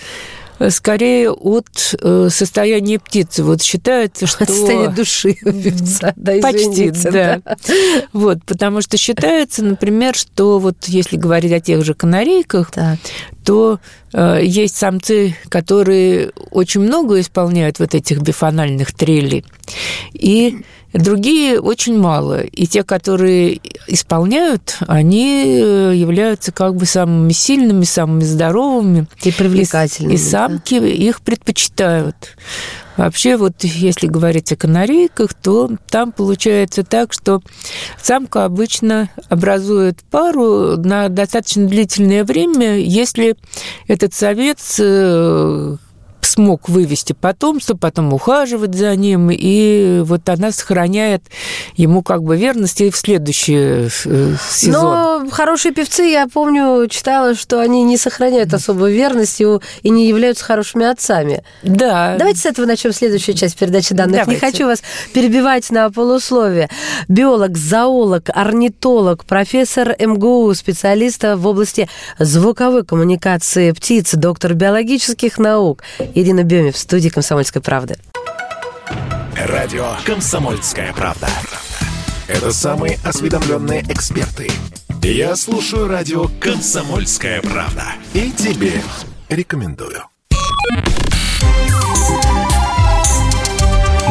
скорее 0.69 1.31
от 1.31 1.95
э, 1.99 2.27
состояния 2.29 2.99
птицы. 2.99 3.43
Вот 3.43 3.61
считается, 3.61 4.27
что... 4.27 4.43
От 4.43 4.49
состояния 4.49 4.89
души 4.89 5.37
у 5.43 5.51
певца, 5.51 6.13
да, 6.15 6.33
Почти, 6.41 6.89
извините, 6.89 7.11
да. 7.11 7.41
Вот, 8.13 8.43
потому 8.45 8.81
что 8.81 8.97
считается, 8.97 9.63
например, 9.63 10.15
что 10.15 10.59
вот 10.59 10.85
если 10.85 11.17
говорить 11.17 11.51
о 11.51 11.59
тех 11.59 11.83
же 11.83 11.93
канарейках, 11.93 12.71
Так. 12.71 12.99
то 13.43 13.79
э, 14.13 14.39
есть 14.43 14.75
самцы, 14.75 15.35
которые 15.49 16.31
очень 16.51 16.81
много 16.81 17.19
исполняют 17.19 17.79
вот 17.79 17.95
этих 17.95 18.21
бифональных 18.21 18.93
трелей, 18.93 19.45
и 20.13 20.63
другие 20.93 21.59
очень 21.59 21.97
мало. 21.97 22.41
И 22.41 22.67
те, 22.67 22.83
которые 22.83 23.59
исполняют, 23.87 24.77
они 24.87 25.43
э, 25.45 25.93
являются 25.95 26.51
как 26.51 26.75
бы 26.75 26.85
самыми 26.85 27.31
сильными, 27.31 27.83
самыми 27.83 28.23
здоровыми. 28.23 29.07
И 29.23 29.31
привлекательными, 29.31 30.13
И, 30.13 30.17
да. 30.17 30.23
самки 30.23 30.75
их 30.75 31.21
предпочитают. 31.21 32.35
Вообще, 32.95 33.37
вот 33.37 33.63
если 33.63 34.05
говорить 34.05 34.51
о 34.51 34.55
канарейках, 34.55 35.33
то 35.33 35.71
там 35.89 36.11
получается 36.11 36.83
так, 36.83 37.11
что 37.11 37.41
самка 37.99 38.45
обычно 38.45 39.09
образует 39.29 40.03
пару 40.11 40.77
на 40.77 41.09
достаточно 41.09 41.65
длительное 41.65 42.23
время, 42.23 42.77
если 42.77 43.35
этот 43.87 44.13
самец 44.13 44.75
э, 44.79 45.77
смог 46.25 46.69
вывести 46.69 47.13
потомство, 47.13 47.75
потом 47.75 48.13
ухаживать 48.13 48.75
за 48.75 48.95
ним, 48.95 49.29
и 49.31 50.01
вот 50.03 50.27
она 50.29 50.51
сохраняет 50.51 51.23
ему 51.75 52.01
как 52.03 52.23
бы 52.23 52.37
верность 52.37 52.81
и 52.81 52.89
в 52.89 52.97
следующий 52.97 53.89
э, 54.05 54.35
сезон. 54.49 54.81
Но 54.83 55.29
хорошие 55.31 55.73
певцы, 55.73 56.03
я 56.03 56.27
помню, 56.27 56.87
читала, 56.87 57.35
что 57.35 57.59
они 57.59 57.83
не 57.83 57.97
сохраняют 57.97 58.53
особой 58.53 58.93
верности 58.93 59.43
и 59.81 59.89
не 59.89 60.07
являются 60.07 60.45
хорошими 60.45 60.85
отцами. 60.85 61.43
Да. 61.63 62.15
Давайте 62.17 62.39
с 62.39 62.45
этого 62.45 62.65
начнем 62.65 62.93
следующую 62.93 63.35
часть 63.35 63.57
передачи 63.57 63.93
данных. 63.93 64.27
Не 64.27 64.35
Давайте. 64.35 64.45
хочу 64.45 64.65
вас 64.67 64.81
перебивать 65.13 65.69
на 65.71 65.89
полусловие. 65.89 66.69
Биолог, 67.07 67.57
зоолог, 67.57 68.29
орнитолог, 68.33 69.25
профессор 69.25 69.95
МГУ, 69.99 70.53
специалист 70.53 71.23
в 71.23 71.47
области 71.47 71.89
звуковой 72.19 72.85
коммуникации 72.85 73.71
птиц, 73.71 74.13
доктор 74.15 74.53
биологических 74.53 75.37
наук 75.37 75.83
Ирина 76.15 76.43
в 76.71 76.77
студии 76.77 77.09
«Комсомольской 77.09 77.61
правды». 77.61 77.95
Радио 79.35 79.95
«Комсомольская 80.05 80.93
правда». 80.93 81.27
Это 82.27 82.53
самые 82.53 82.99
осведомленные 83.03 83.81
эксперты. 83.89 84.49
Я 85.01 85.35
слушаю 85.35 85.87
радио 85.87 86.27
«Комсомольская 86.39 87.41
правда». 87.41 87.83
И 88.13 88.31
тебе 88.31 88.73
рекомендую. 89.29 90.03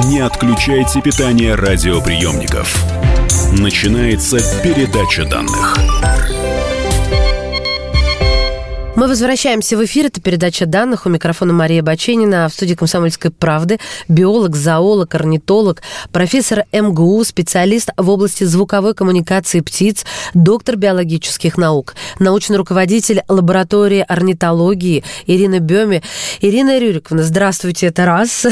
Не 0.06 0.21
отключайте 0.21 1.00
питание 1.00 1.54
радиоприемников. 1.54 2.85
Начинается 3.52 4.38
передача 4.62 5.25
данных. 5.25 5.78
Мы 9.02 9.09
возвращаемся 9.09 9.76
в 9.76 9.85
эфир. 9.85 10.06
Это 10.06 10.21
передача 10.21 10.64
данных. 10.64 11.06
У 11.06 11.09
микрофона 11.09 11.52
Мария 11.52 11.82
Баченина. 11.82 12.49
В 12.49 12.52
студии 12.52 12.75
«Комсомольской 12.75 13.32
правды» 13.32 13.80
биолог, 14.06 14.54
зоолог, 14.54 15.12
орнитолог, 15.16 15.82
профессор 16.12 16.66
МГУ, 16.73 17.25
специалист 17.25 17.90
в 17.97 18.09
области 18.09 18.44
звуковой 18.44 18.94
коммуникации 18.94 19.59
птиц, 19.59 20.04
доктор 20.35 20.76
биологических 20.76 21.59
наук, 21.59 21.97
научный 22.21 22.59
руководитель 22.59 23.23
лаборатории 23.26 24.04
орнитологии 24.06 25.02
Ирина 25.26 25.59
Беми. 25.59 26.04
Ирина 26.40 26.78
Рюриковна, 26.78 27.25
здравствуйте, 27.25 27.88
это 27.88 28.06
раз. 28.06 28.47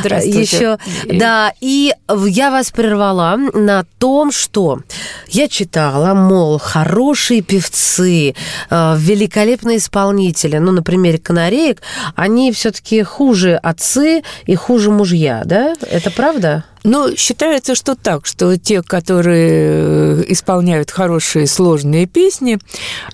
Здравствуйте. 0.00 0.38
Еще, 0.38 0.78
да, 1.10 1.54
и 1.62 1.94
я 2.26 2.50
вас 2.50 2.72
прервала 2.72 3.38
на 3.38 3.86
том, 3.96 4.32
что 4.32 4.80
я 5.28 5.48
читала, 5.48 6.12
мол, 6.12 6.58
хорошие 6.58 7.40
певцы, 7.40 8.34
э, 8.68 8.96
великолепные 8.98 9.77
исполнители, 9.78 10.58
ну, 10.58 10.72
на 10.72 10.82
примере 10.82 11.18
канареек, 11.18 11.82
они 12.14 12.52
все-таки 12.52 13.02
хуже 13.02 13.56
отцы 13.56 14.22
и 14.46 14.54
хуже 14.54 14.90
мужья, 14.90 15.42
да? 15.44 15.74
Это 15.90 16.10
правда? 16.10 16.64
Ну, 16.88 17.14
считается, 17.16 17.74
что 17.74 17.94
так, 17.94 18.24
что 18.24 18.56
те, 18.56 18.82
которые 18.82 20.20
э, 20.20 20.24
исполняют 20.28 20.90
хорошие 20.90 21.46
сложные 21.46 22.06
песни, 22.06 22.58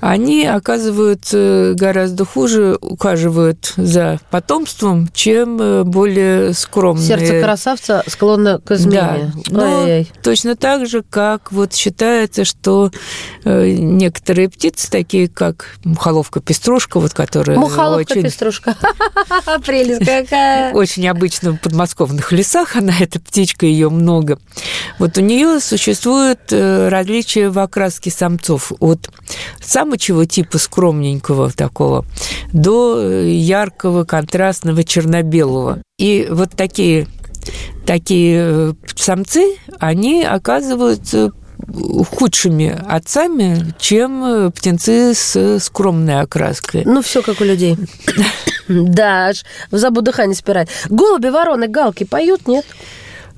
они 0.01 0.47
оказываются 0.47 1.73
гораздо 1.75 2.25
хуже, 2.25 2.79
ухаживают 2.81 3.73
за 3.77 4.21
потомством, 4.31 5.09
чем 5.13 5.59
э, 5.61 5.83
более 5.83 6.53
скромные. 6.55 7.05
Сердце 7.05 7.41
красавца 7.41 8.05
склонно 8.07 8.61
к 8.61 8.69
Да, 8.69 8.75
измене. 8.77 9.33
но 9.49 9.83
Ой-ой. 9.83 10.09
точно 10.23 10.55
так 10.55 10.87
же, 10.87 11.03
как 11.03 11.51
вот 11.51 11.75
считается, 11.75 12.45
что 12.45 12.93
э, 13.45 13.71
некоторые 13.73 14.49
птицы, 14.49 14.89
такие 14.89 15.27
как 15.29 15.77
мухоловка-пеструшка, 15.83 17.01
вот 17.01 17.13
которая 17.13 17.59
Мухоловка, 17.59 18.13
очень. 18.13 18.23
Прелесть 19.67 20.05
какая. 20.07 20.73
очень 20.75 21.09
обычно 21.09 21.53
в 21.53 21.57
подмосковных 21.59 22.31
лесах, 22.31 22.77
она, 22.77 22.93
эта 23.01 23.19
птичка, 23.19 23.64
ее 23.65 23.91
много. 23.91 24.39
Вот 24.99 25.19
у 25.19 25.21
нее 25.21 25.61
существует 25.61 26.53
э, 26.53 26.89
различия 26.89 27.49
в 27.51 27.59
окраске 27.59 28.11
самцов 28.11 28.73
от 28.81 29.11
самочего 29.61 30.27
типа 30.27 30.59
скромненького 30.59 31.51
такого 31.51 32.05
до 32.53 33.01
э, 33.01 33.31
яркого, 33.31 34.05
контрастного, 34.05 34.85
черно-белого. 34.85 35.83
И 35.99 36.27
вот 36.31 36.51
такие, 36.51 37.09
такие 37.87 38.45
э, 38.47 38.73
самцы, 38.95 39.57
они 39.79 40.23
оказываются 40.23 41.33
худшими 42.11 42.79
отцами, 42.87 43.75
чем 43.79 44.53
птенцы 44.53 45.15
с 45.15 45.59
скромной 45.61 46.21
окраской. 46.21 46.83
Ну, 46.85 47.01
все 47.01 47.23
как 47.23 47.41
у 47.41 47.45
людей. 47.45 47.77
Да, 48.67 49.27
аж 49.27 49.45
в 49.71 49.77
забу 49.77 50.01
дыхание 50.01 50.35
спирать. 50.35 50.69
Голуби, 50.89 51.29
вороны, 51.29 51.69
галки 51.69 52.05
поют, 52.05 52.49
нет? 52.49 52.65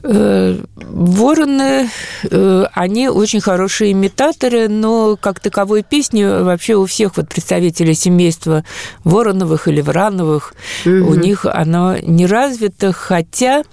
Вороны, 0.06 1.88
э, 2.30 2.64
они 2.72 3.08
очень 3.08 3.40
хорошие 3.40 3.92
имитаторы, 3.92 4.68
но 4.68 5.16
как 5.16 5.40
таковой 5.40 5.82
песни 5.82 6.22
вообще 6.22 6.74
у 6.74 6.86
всех 6.86 7.16
вот 7.16 7.28
представителей 7.28 7.94
семейства 7.94 8.64
Вороновых 9.04 9.68
или 9.68 9.80
Врановых, 9.80 10.54
у 10.84 11.14
них 11.14 11.44
оно 11.44 11.96
не 11.98 12.26
развито, 12.26 12.92
хотя, 12.92 13.64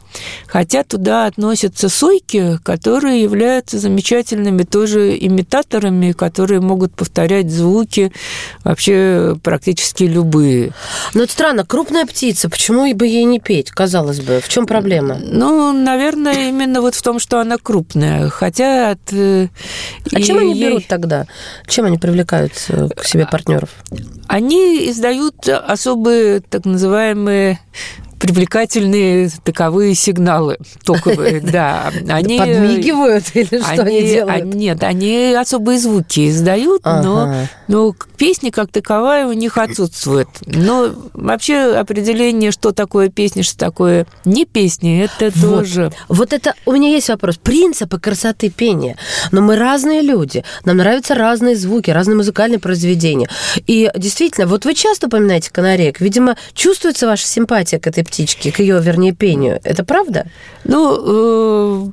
хотя 0.47 0.83
туда 0.83 1.25
относятся 1.25 1.89
сойки, 1.89 2.57
которые 2.63 3.21
являются 3.21 3.79
замечательными 3.79 4.63
тоже 4.63 5.17
имитаторами, 5.17 6.11
которые 6.11 6.61
могут 6.61 6.95
повторять 6.95 7.49
звуки 7.51 8.11
вообще 8.63 9.37
практически 9.43 10.03
любые. 10.03 10.71
Ну, 11.13 11.23
это 11.23 11.31
странно, 11.31 11.65
крупная 11.65 12.05
птица, 12.05 12.49
почему 12.49 12.93
бы 12.93 13.07
ей 13.07 13.23
не 13.23 13.39
петь, 13.39 13.71
казалось 13.71 14.19
бы? 14.19 14.39
В 14.43 14.49
чем 14.49 14.65
проблема? 14.65 15.17
Ну, 15.19 15.71
наверное, 15.73 16.49
именно 16.49 16.81
вот 16.81 16.95
в 16.95 17.01
том, 17.01 17.19
что 17.19 17.39
она 17.39 17.57
крупная. 17.57 18.29
Хотя 18.29 18.91
от... 18.91 19.11
э, 19.11 19.47
А 20.13 20.21
чем 20.21 20.37
они 20.39 20.53
ей- 20.53 20.69
берут 20.69 20.87
тогда? 20.87 21.27
Чем 21.67 21.85
они 21.85 21.97
привлекают 21.97 22.53
э, 22.69 22.89
к 22.95 23.05
себе 23.05 23.25
партнеров? 23.25 23.69
Они 24.27 24.89
издают 24.89 25.47
особые 25.47 26.41
так 26.41 26.65
называемые 26.65 27.59
привлекательные 28.23 29.29
таковые 29.43 29.95
сигналы 29.95 30.57
токовые, 30.85 31.41
да. 31.43 31.91
Они, 32.09 32.37
Подмигивают 32.39 33.25
или 33.33 33.59
что 33.61 33.81
они, 33.83 34.01
делают? 34.01 34.41
они- 34.43 34.53
нет, 34.57 34.81
они 34.83 35.33
особые 35.33 35.77
звуки 35.77 36.29
издают, 36.29 36.83
но, 36.85 37.23
Ага. 37.23 37.49
но 37.67 37.93
песни 38.17 38.49
как 38.49 38.71
таковая 38.71 39.27
у 39.27 39.33
них 39.33 39.57
отсутствует. 39.57 40.29
Но 40.45 40.89
вообще 41.13 41.75
определение, 41.75 42.51
что 42.51 42.71
такое 42.71 43.09
песня, 43.09 43.43
что 43.43 43.57
такое 43.57 44.07
не 44.23 44.45
песня, 44.45 45.03
это 45.03 45.29
Вот. 45.35 45.59
тоже... 45.59 45.91
Вот 46.07 46.31
это 46.31 46.53
у 46.65 46.71
меня 46.71 46.89
есть 46.89 47.09
вопрос. 47.09 47.35
Принципы 47.37 47.99
красоты 47.99 48.49
пения. 48.49 48.95
Но 49.33 49.41
мы 49.41 49.57
разные 49.57 50.01
люди. 50.01 50.45
Нам 50.63 50.77
нравятся 50.77 51.13
разные 51.15 51.57
звуки, 51.57 51.91
разные 51.91 52.15
музыкальные 52.15 52.59
произведения. 52.59 53.27
И 53.67 53.91
действительно, 53.97 54.47
вот 54.47 54.63
вы 54.63 54.73
часто 54.75 55.07
упоминаете 55.07 55.51
канареек. 55.51 55.99
Видимо, 55.99 56.37
чувствуется 56.53 57.05
ваша 57.05 57.27
симпатия 57.27 57.79
к 57.79 57.87
этой 57.87 58.03
птичке, 58.13 58.51
к 58.51 58.59
ее, 58.59 58.79
вернее, 58.79 59.11
пению. 59.11 59.59
Это 59.63 59.83
правда? 59.83 60.27
Ну, 60.65 61.87
э, 61.87 61.91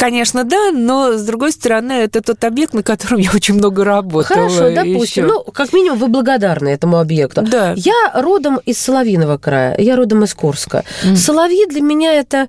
Конечно, 0.00 0.44
да, 0.44 0.70
но 0.72 1.12
с 1.12 1.22
другой 1.24 1.52
стороны, 1.52 1.92
это 1.92 2.22
тот 2.22 2.42
объект, 2.44 2.72
на 2.72 2.82
котором 2.82 3.18
я 3.18 3.30
очень 3.34 3.54
много 3.54 3.84
работала. 3.84 4.24
Хорошо, 4.24 4.70
допустим. 4.70 5.02
Еще. 5.02 5.22
Ну, 5.26 5.42
как 5.44 5.74
минимум, 5.74 5.98
вы 5.98 6.08
благодарны 6.08 6.68
этому 6.68 6.98
объекту. 6.98 7.42
Да. 7.42 7.74
Я 7.76 8.10
родом 8.14 8.60
из 8.64 8.78
Соловиного 8.78 9.36
края, 9.36 9.76
я 9.78 9.96
родом 9.96 10.24
из 10.24 10.32
Курска. 10.32 10.84
Mm. 11.04 11.16
Соловьи 11.16 11.66
для 11.66 11.82
меня 11.82 12.14
это 12.14 12.48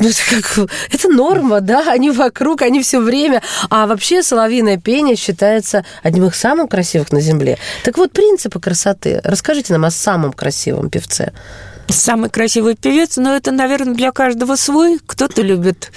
ну, 0.00 0.08
это, 0.08 0.18
как, 0.30 0.70
это 0.90 1.08
норма, 1.10 1.60
да, 1.60 1.84
они 1.86 2.10
вокруг, 2.10 2.62
они 2.62 2.82
все 2.82 3.00
время. 3.00 3.42
А 3.68 3.86
вообще 3.86 4.22
соловьиное 4.22 4.78
пение 4.78 5.16
считается 5.16 5.84
одним 6.02 6.28
из 6.28 6.36
самых 6.36 6.70
красивых 6.70 7.12
на 7.12 7.20
Земле. 7.20 7.58
Так 7.84 7.98
вот, 7.98 8.12
принципы 8.12 8.58
красоты. 8.58 9.20
Расскажите 9.22 9.74
нам 9.74 9.84
о 9.84 9.90
самом 9.90 10.32
красивом 10.32 10.88
певце 10.88 11.32
самый 11.88 12.30
красивый 12.30 12.74
певец, 12.74 13.16
но 13.16 13.36
это, 13.36 13.52
наверное, 13.52 13.94
для 13.94 14.12
каждого 14.12 14.56
свой. 14.56 14.98
Кто-то 15.04 15.42
любит 15.42 15.92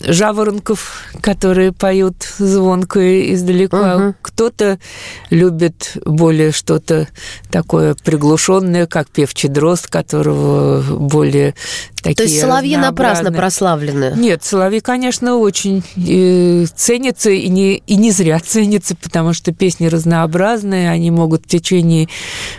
жаворонков, 0.00 1.02
которые 1.20 1.72
поют 1.72 2.16
звонко 2.38 3.00
и 3.00 3.34
издалека. 3.34 3.96
Угу. 3.96 4.14
Кто-то 4.22 4.78
любит 5.30 5.96
более 6.04 6.52
что-то 6.52 7.08
такое 7.50 7.94
приглушенное, 7.94 8.86
как 8.86 9.08
певчий 9.08 9.48
дрозд, 9.48 9.88
которого 9.88 10.82
более 10.82 11.54
такие 12.02 12.16
То 12.16 12.22
есть 12.24 12.40
соловьи 12.40 12.76
напрасно 12.76 13.32
прославлены? 13.32 14.12
Нет, 14.16 14.44
соловьи, 14.44 14.80
конечно, 14.80 15.36
очень 15.36 15.82
э, 15.96 16.66
ценятся 16.74 17.30
и 17.30 17.48
не, 17.48 17.76
и 17.76 17.96
не 17.96 18.10
зря 18.10 18.40
ценятся, 18.44 18.96
потому 18.96 19.32
что 19.32 19.52
песни 19.52 19.86
разнообразные, 19.86 20.90
они 20.90 21.10
могут 21.10 21.44
в 21.44 21.48
течение 21.48 22.08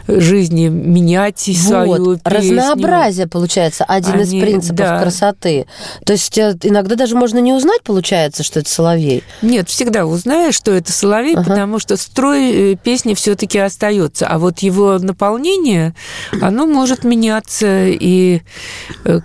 жизни 0.07 0.67
менять 0.67 1.43
вот. 1.47 1.55
свою 1.55 2.17
песню. 2.17 2.57
Разнообразие, 2.57 3.27
получается, 3.27 3.83
один 3.85 4.13
они, 4.13 4.23
из 4.23 4.41
принципов 4.41 4.77
да. 4.77 5.01
красоты. 5.01 5.65
То 6.05 6.13
есть 6.13 6.37
э, 6.37 6.57
иногда 6.63 6.95
даже 6.95 7.15
можно 7.15 7.39
не 7.39 7.53
узнать, 7.53 7.83
получается, 7.83 8.43
что 8.43 8.59
это 8.59 8.69
соловей? 8.69 9.23
Нет, 9.41 9.69
всегда 9.69 10.05
узнаешь, 10.05 10.55
что 10.55 10.71
это 10.71 10.91
соловей, 10.91 11.35
ага. 11.35 11.43
потому 11.43 11.79
что 11.79 11.97
строй 11.97 12.73
э, 12.73 12.75
песни 12.75 13.13
все-таки 13.13 13.59
остается, 13.59 14.27
а 14.27 14.37
вот 14.39 14.59
его 14.59 14.97
наполнение, 14.99 15.93
оно 16.41 16.65
может 16.65 17.03
меняться 17.03 17.85
и 17.87 18.41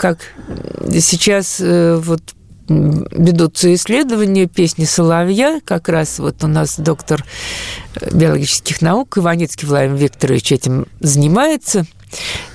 как 0.04 0.18
сейчас 0.92 1.62
э, 1.62 1.96
вот 1.96 2.20
ведутся 2.68 3.72
исследования 3.72 4.46
песни 4.46 4.84
Соловья. 4.84 5.62
Как 5.64 5.88
раз 5.88 6.18
вот 6.18 6.44
у 6.44 6.46
нас 6.46 6.78
доктор 6.78 7.24
биологических 8.12 8.82
наук 8.82 9.16
Иваницкий 9.16 9.66
Владимир 9.66 9.96
Викторович 9.96 10.52
этим 10.52 10.86
занимается. 11.00 11.86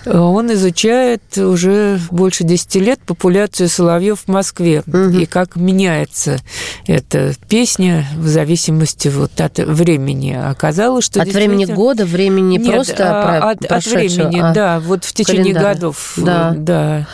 Он 0.05 0.51
изучает 0.53 1.37
уже 1.37 1.99
больше 2.11 2.43
10 2.43 2.75
лет 2.75 2.99
популяцию 3.05 3.69
соловьев 3.69 4.21
в 4.25 4.27
Москве 4.27 4.83
угу. 4.87 5.09
и 5.09 5.25
как 5.25 5.55
меняется 5.55 6.39
эта 6.87 7.33
песня 7.47 8.05
в 8.15 8.27
зависимости 8.27 9.07
вот 9.09 9.39
от 9.41 9.57
времени. 9.59 10.33
Оказалось, 10.33 11.05
что 11.05 11.21
от 11.21 11.29
времени 11.29 11.65
года, 11.65 12.05
времени 12.05 12.57
Нет, 12.57 12.71
просто 12.71 13.39
а, 13.39 13.51
от, 13.51 13.65
от 13.65 13.85
времени, 13.85 14.39
а, 14.39 14.53
да, 14.53 14.79
вот 14.79 15.03
в 15.03 15.13
течение 15.13 15.53
календарь. 15.53 15.75
годов, 15.75 16.13
да. 16.17 16.53
да. 16.55 17.07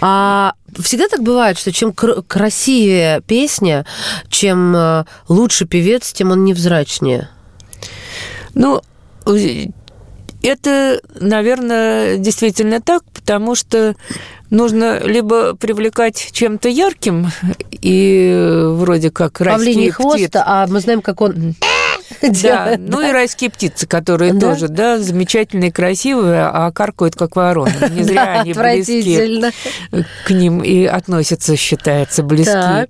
А 0.00 0.54
всегда 0.80 1.08
так 1.08 1.22
бывает, 1.22 1.58
что 1.58 1.72
чем 1.72 1.92
красивее 1.92 3.20
песня, 3.22 3.86
чем 4.28 4.74
э, 4.74 5.04
лучше 5.28 5.66
певец, 5.66 6.12
тем 6.12 6.30
он 6.30 6.44
невзрачнее. 6.44 7.28
Ну, 8.54 8.82
это, 10.42 11.00
наверное, 11.18 12.16
действительно 12.18 12.80
так, 12.80 13.02
потому 13.12 13.54
что 13.54 13.94
нужно 14.50 14.98
либо 15.00 15.54
привлекать 15.54 16.30
чем-то 16.32 16.68
ярким 16.68 17.28
и 17.70 18.66
вроде 18.74 19.10
как 19.10 19.38
Павлиний 19.38 19.90
хвост, 19.90 20.34
а 20.34 20.66
мы 20.68 20.80
знаем, 20.80 21.00
как 21.00 21.20
он 21.20 21.54
Да, 22.42 22.74
ну 22.78 23.00
и 23.00 23.10
райские 23.10 23.50
птицы, 23.50 23.86
которые 23.86 24.38
тоже, 24.38 24.68
да, 24.68 24.98
замечательные, 24.98 25.72
красивые, 25.72 26.42
а 26.44 26.70
каркают 26.70 27.16
как 27.16 27.36
вороны. 27.36 27.72
Не 27.90 28.02
зря 28.04 28.40
они 28.40 28.52
близки 28.52 29.52
к 30.24 30.30
ним 30.30 30.60
и 30.60 30.84
относятся, 30.84 31.56
считается, 31.56 32.22
близки. 32.22 32.88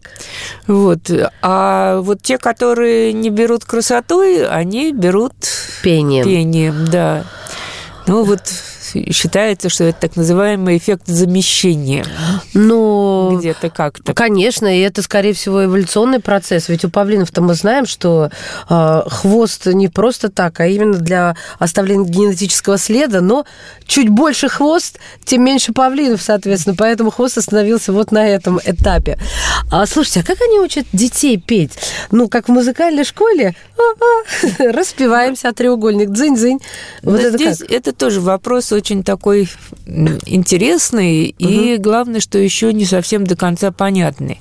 Вот. 0.66 1.11
А 1.42 2.00
вот 2.00 2.22
те, 2.22 2.38
которые 2.38 3.12
не 3.12 3.31
берут 3.31 3.64
красотой, 3.64 4.46
они 4.46 4.92
берут 4.92 5.35
пением. 5.83 6.24
Пением, 6.24 6.87
да. 6.87 7.24
Ну 8.07 8.25
вот 8.25 8.43
считается, 9.11 9.68
что 9.68 9.85
это 9.85 10.00
так 10.00 10.16
называемый 10.16 10.76
эффект 10.76 11.07
замещения. 11.07 12.05
Ну, 12.55 13.38
где-то 13.38 13.70
как-то. 13.70 14.14
Конечно, 14.14 14.66
и 14.66 14.81
это, 14.81 15.02
скорее 15.02 15.33
всего, 15.33 15.64
эволюционный 15.64 16.20
процесс. 16.20 16.68
Ведь 16.68 16.85
у 16.85 16.90
павлинов-то 16.90 17.42
мы 17.42 17.55
знаем, 17.55 17.87
что 17.87 18.31
э, 18.68 19.02
хвост 19.07 19.66
не 19.66 19.88
просто 19.88 20.31
так, 20.31 20.61
а 20.61 20.66
именно 20.66 20.98
для 20.98 21.37
оставления 21.59 22.09
генетического 22.09 22.78
следа, 22.78 23.20
но 23.20 23.44
чуть 23.87 24.09
больше 24.09 24.48
хвост, 24.48 24.98
тем 25.24 25.44
меньше 25.44 25.72
павлинов, 25.72 26.22
соответственно. 26.22 26.76
Поэтому 26.76 27.11
хвост 27.11 27.38
остановился 27.38 27.92
вот 27.92 28.12
на 28.12 28.26
этом 28.26 28.61
этапе. 28.64 29.18
А, 29.70 29.87
слушайте, 29.87 30.20
а 30.20 30.22
как 30.24 30.40
они 30.40 30.59
учат 30.59 30.87
детей 30.92 31.37
петь? 31.37 31.72
Ну, 32.11 32.28
как 32.28 32.48
в 32.48 32.52
музыкальной 32.52 33.05
школе? 33.05 33.55
Распеваемся, 34.59 35.48
а 35.48 35.52
треугольник, 35.52 36.11
дзынь-дзынь. 36.11 36.61
Вот 37.02 37.20
это 37.20 37.37
здесь 37.37 37.62
это 37.68 37.92
тоже 37.92 38.20
вопрос 38.20 38.72
очень 38.83 39.05
такой 39.05 39.49
интересный 39.87 41.37
угу. 41.38 41.49
и, 41.49 41.77
главное, 41.77 42.21
что 42.21 42.37
еще 42.37 42.73
не 42.73 42.85
совсем 42.85 43.25
до 43.25 43.37
конца 43.37 43.71
понятный. 43.71 44.40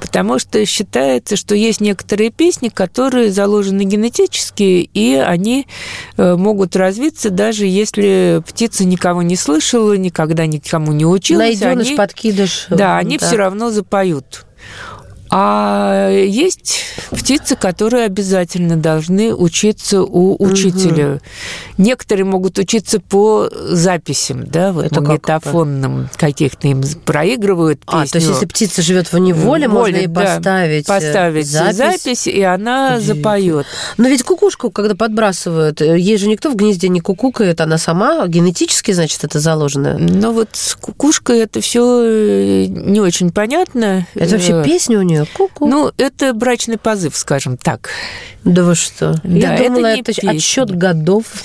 Потому 0.00 0.38
что 0.38 0.64
считается, 0.64 1.34
что 1.34 1.56
есть 1.56 1.80
некоторые 1.80 2.30
песни, 2.30 2.68
которые 2.68 3.32
заложены 3.32 3.82
генетически, 3.82 4.88
и 4.94 5.14
они 5.14 5.66
э, 6.16 6.36
могут 6.36 6.76
развиться, 6.76 7.30
даже 7.30 7.66
если 7.66 8.40
птица 8.46 8.84
никого 8.84 9.22
не 9.22 9.34
слышала, 9.34 9.96
никогда 9.96 10.46
никому 10.46 10.92
не 10.92 11.04
училась. 11.04 11.60
Найденыш, 11.60 11.88
они, 11.88 11.96
подкидыш. 11.96 12.66
Да, 12.70 12.96
они 12.96 13.18
да. 13.18 13.26
все 13.26 13.36
равно 13.36 13.70
запоют. 13.70 14.46
А 15.30 16.10
есть 16.10 16.84
птицы, 17.10 17.56
которые 17.56 18.04
обязательно 18.04 18.76
должны 18.76 19.34
учиться 19.34 20.02
у 20.02 20.36
учителя. 20.42 21.14
Угу. 21.14 21.20
Некоторые 21.78 22.24
могут 22.24 22.58
учиться 22.58 23.00
по 23.00 23.48
записям, 23.52 24.46
да, 24.46 24.72
вот 24.72 24.86
Это 24.86 25.00
магнитофонным 25.00 26.08
как 26.12 26.30
каких-то 26.30 26.68
им 26.68 26.82
проигрывают 27.04 27.80
песню. 27.80 28.00
А, 28.02 28.06
то 28.06 28.18
есть 28.18 28.28
если 28.28 28.46
птица 28.46 28.82
живет 28.82 29.12
в 29.12 29.18
неволе, 29.18 29.68
можно 29.68 29.96
ей 29.96 30.06
да, 30.06 30.20
поставить, 30.20 30.84
э, 30.84 30.88
поставить 30.88 31.46
запись. 31.46 31.76
запись, 31.76 32.26
и 32.26 32.42
она 32.42 33.00
запоет. 33.00 33.66
Но 33.96 34.08
ведь 34.08 34.22
кукушку, 34.22 34.70
когда 34.70 34.94
подбрасывают, 34.94 35.80
э, 35.80 35.98
ей 35.98 36.18
же 36.18 36.28
никто 36.28 36.50
в 36.50 36.56
гнезде 36.56 36.88
не 36.88 37.00
кукукает, 37.00 37.60
она 37.60 37.78
сама 37.78 38.26
генетически, 38.26 38.92
значит, 38.92 39.24
это 39.24 39.40
заложено. 39.40 39.96
Ну 39.98 40.32
вот 40.32 40.50
с 40.52 40.74
кукушкой 40.76 41.40
это 41.40 41.60
все 41.60 42.02
э, 42.04 42.66
не 42.66 43.00
очень 43.00 43.30
понятно. 43.30 44.06
Это 44.14 44.32
вообще 44.32 44.62
песня 44.64 44.98
у 44.98 45.02
нее? 45.02 45.19
Ку-ку. 45.26 45.66
Ну, 45.66 45.92
это 45.96 46.32
брачный 46.34 46.78
позыв, 46.78 47.16
скажем 47.16 47.56
так. 47.56 47.90
Да 48.44 48.62
вы 48.62 48.74
что? 48.74 49.14
Да, 49.22 49.54
Я 49.54 49.58
думала, 49.58 49.86
это, 49.86 50.12
это 50.12 50.30
отсчет 50.30 50.70
годов. 50.70 51.24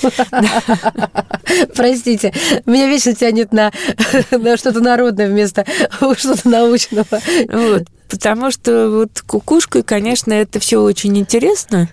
Простите, 1.74 2.32
меня 2.64 2.88
вечно 2.88 3.14
тянет 3.14 3.52
на, 3.52 3.72
на 4.30 4.56
что-то 4.56 4.80
народное 4.80 5.28
вместо 5.28 5.64
что-то 6.16 6.48
научного. 6.48 7.20
Вот. 7.48 7.84
Потому 8.08 8.50
что 8.50 8.90
вот 8.90 9.22
кукушкой, 9.26 9.82
конечно, 9.82 10.32
это 10.32 10.60
все 10.60 10.80
очень 10.80 11.16
интересно. 11.18 11.88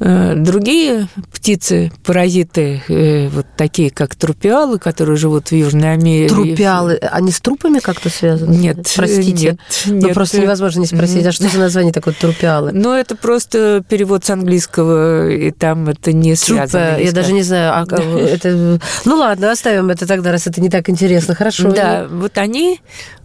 Э, 0.00 0.34
другие 0.36 1.08
птицы, 1.32 1.92
паразиты, 2.04 2.82
э, 2.88 3.28
вот 3.28 3.46
такие, 3.56 3.90
как 3.90 4.14
трупиалы, 4.14 4.78
которые 4.78 5.16
живут 5.16 5.48
в 5.48 5.52
Южной 5.52 5.92
Америке. 5.92 6.34
Трупиалы, 6.34 6.94
они 6.96 7.30
с 7.30 7.40
трупами 7.40 7.78
как-то 7.78 8.08
связаны? 8.08 8.54
Нет. 8.54 8.90
Простите. 8.96 9.50
Нет, 9.50 9.58
ну, 9.86 9.94
нет. 9.94 10.14
просто 10.14 10.40
невозможно 10.40 10.80
не 10.80 10.86
спросить, 10.86 11.26
а 11.26 11.32
что 11.32 11.48
за 11.48 11.58
название 11.58 11.92
такое 11.92 12.14
трупиалы? 12.14 12.72
Ну, 12.72 12.92
это 12.92 13.14
просто 13.14 13.84
перевод 13.88 14.24
с 14.24 14.30
английского, 14.30 15.28
и 15.30 15.50
там 15.50 15.88
это 15.88 16.12
не 16.12 16.34
связано. 16.34 16.98
Я 16.98 17.12
даже 17.12 17.32
не 17.32 17.42
знаю, 17.42 17.72
а 17.74 17.86
это... 18.18 18.80
Ну, 19.04 19.16
ладно, 19.16 19.52
оставим 19.52 19.90
это 19.90 20.06
тогда, 20.06 20.32
раз 20.32 20.46
это 20.46 20.60
не 20.60 20.70
так 20.70 20.88
интересно. 20.88 21.34
Хорошо. 21.34 21.70
Да, 21.70 22.06
вот 22.10 22.38
они, 22.38 22.80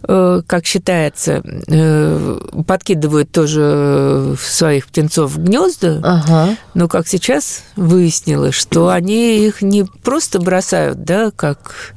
э, 0.06 0.42
как 0.46 0.66
считается, 0.66 1.42
подкидывают 2.66 3.30
тоже 3.30 4.36
своих 4.40 4.86
птенцов 4.86 5.32
в 5.32 5.42
гнезда, 5.42 6.00
ага. 6.02 6.56
но 6.74 6.88
как 6.88 7.06
сейчас 7.08 7.62
выяснилось, 7.76 8.54
что 8.54 8.88
они 8.88 9.46
их 9.46 9.62
не 9.62 9.84
просто 9.84 10.40
бросают, 10.40 11.04
да, 11.04 11.30
как, 11.30 11.94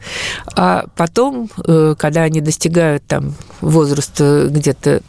а 0.56 0.86
потом, 0.96 1.50
э, 1.66 1.96
когда 1.98 2.24
они 2.24 2.42
достигают 2.42 3.04
там 3.06 3.36
возраста 3.62 4.48
где-то 4.50 5.02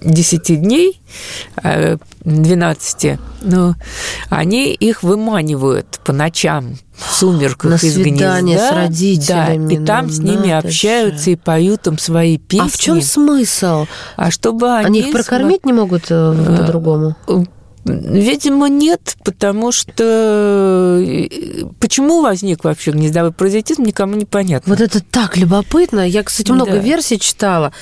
10 0.00 0.60
дней, 0.60 1.00
12, 2.24 3.04
э, 3.04 3.18
ну, 3.42 3.74
они 4.28 4.72
их 4.72 5.02
выманивают 5.02 6.00
по 6.04 6.12
ночам 6.12 6.76
в 6.96 7.12
сумерках 7.14 7.70
На 7.70 7.74
из 7.76 7.94
свидание 7.94 8.56
гнезда. 8.56 8.68
с 8.68 8.74
родителями, 8.74 9.76
Да, 9.76 9.82
и 9.82 9.86
там 9.86 10.06
ну, 10.06 10.12
с 10.12 10.18
ними 10.18 10.48
надо 10.52 10.68
общаются 10.68 11.24
же. 11.24 11.30
и 11.32 11.36
поют 11.36 11.86
им 11.86 11.98
свои 11.98 12.36
песни. 12.36 12.66
А 12.66 12.68
в 12.68 12.76
чем 12.78 13.02
смысл? 13.02 13.86
А 14.16 14.30
чтобы 14.30 14.70
они... 14.74 15.00
Они 15.00 15.08
их 15.08 15.12
прокормить 15.12 15.64
не 15.64 15.72
могут 15.72 16.06
э, 16.10 16.56
по-другому? 16.58 17.16
Видимо, 17.84 18.68
нет, 18.68 19.16
потому 19.24 19.72
что 19.72 21.02
э, 21.02 21.64
почему 21.80 22.20
возник 22.20 22.62
вообще 22.62 22.90
гнездовой 22.90 23.32
паразитизм, 23.32 23.82
никому 23.84 24.14
не 24.16 24.26
понятно. 24.26 24.74
Вот 24.74 24.82
это 24.82 25.00
так 25.02 25.36
любопытно. 25.38 26.06
Я, 26.06 26.22
кстати, 26.22 26.50
много 26.50 26.72
Да. 26.72 26.78
версий 26.78 27.18
читала. 27.18 27.72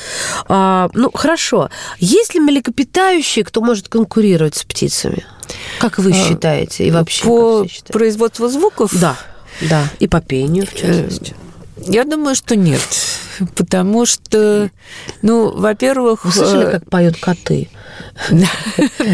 А, 0.48 0.88
ну, 0.94 1.10
хорошо. 1.12 1.68
Есть 1.98 2.34
ли 2.34 2.40
млекопитающие, 2.40 3.44
кто 3.44 3.60
может 3.60 3.88
конкурировать 3.88 4.54
с 4.56 4.64
птицами? 4.64 5.24
Как 5.80 5.98
вы 5.98 6.12
А, 6.12 6.14
считаете? 6.14 6.86
И 6.86 6.90
вообще, 6.92 7.24
По 7.24 7.66
производству 7.92 8.48
звуков? 8.48 8.92
Да, 8.98 9.16
да. 9.68 9.82
И 9.98 10.06
по 10.06 10.20
пению, 10.20 10.66
в 10.66 10.74
Э, 10.74 10.78
частности. 10.78 11.34
Я 11.86 12.04
думаю, 12.04 12.34
что 12.36 12.54
нет. 12.56 12.80
Потому 13.56 14.04
что, 14.06 14.70
ну, 15.22 15.50
во-первых... 15.56 16.24
Вы 16.24 16.32
слышали, 16.32 16.66
э, 16.66 16.70
как 16.72 16.90
поют 16.90 17.16
коты? 17.18 17.68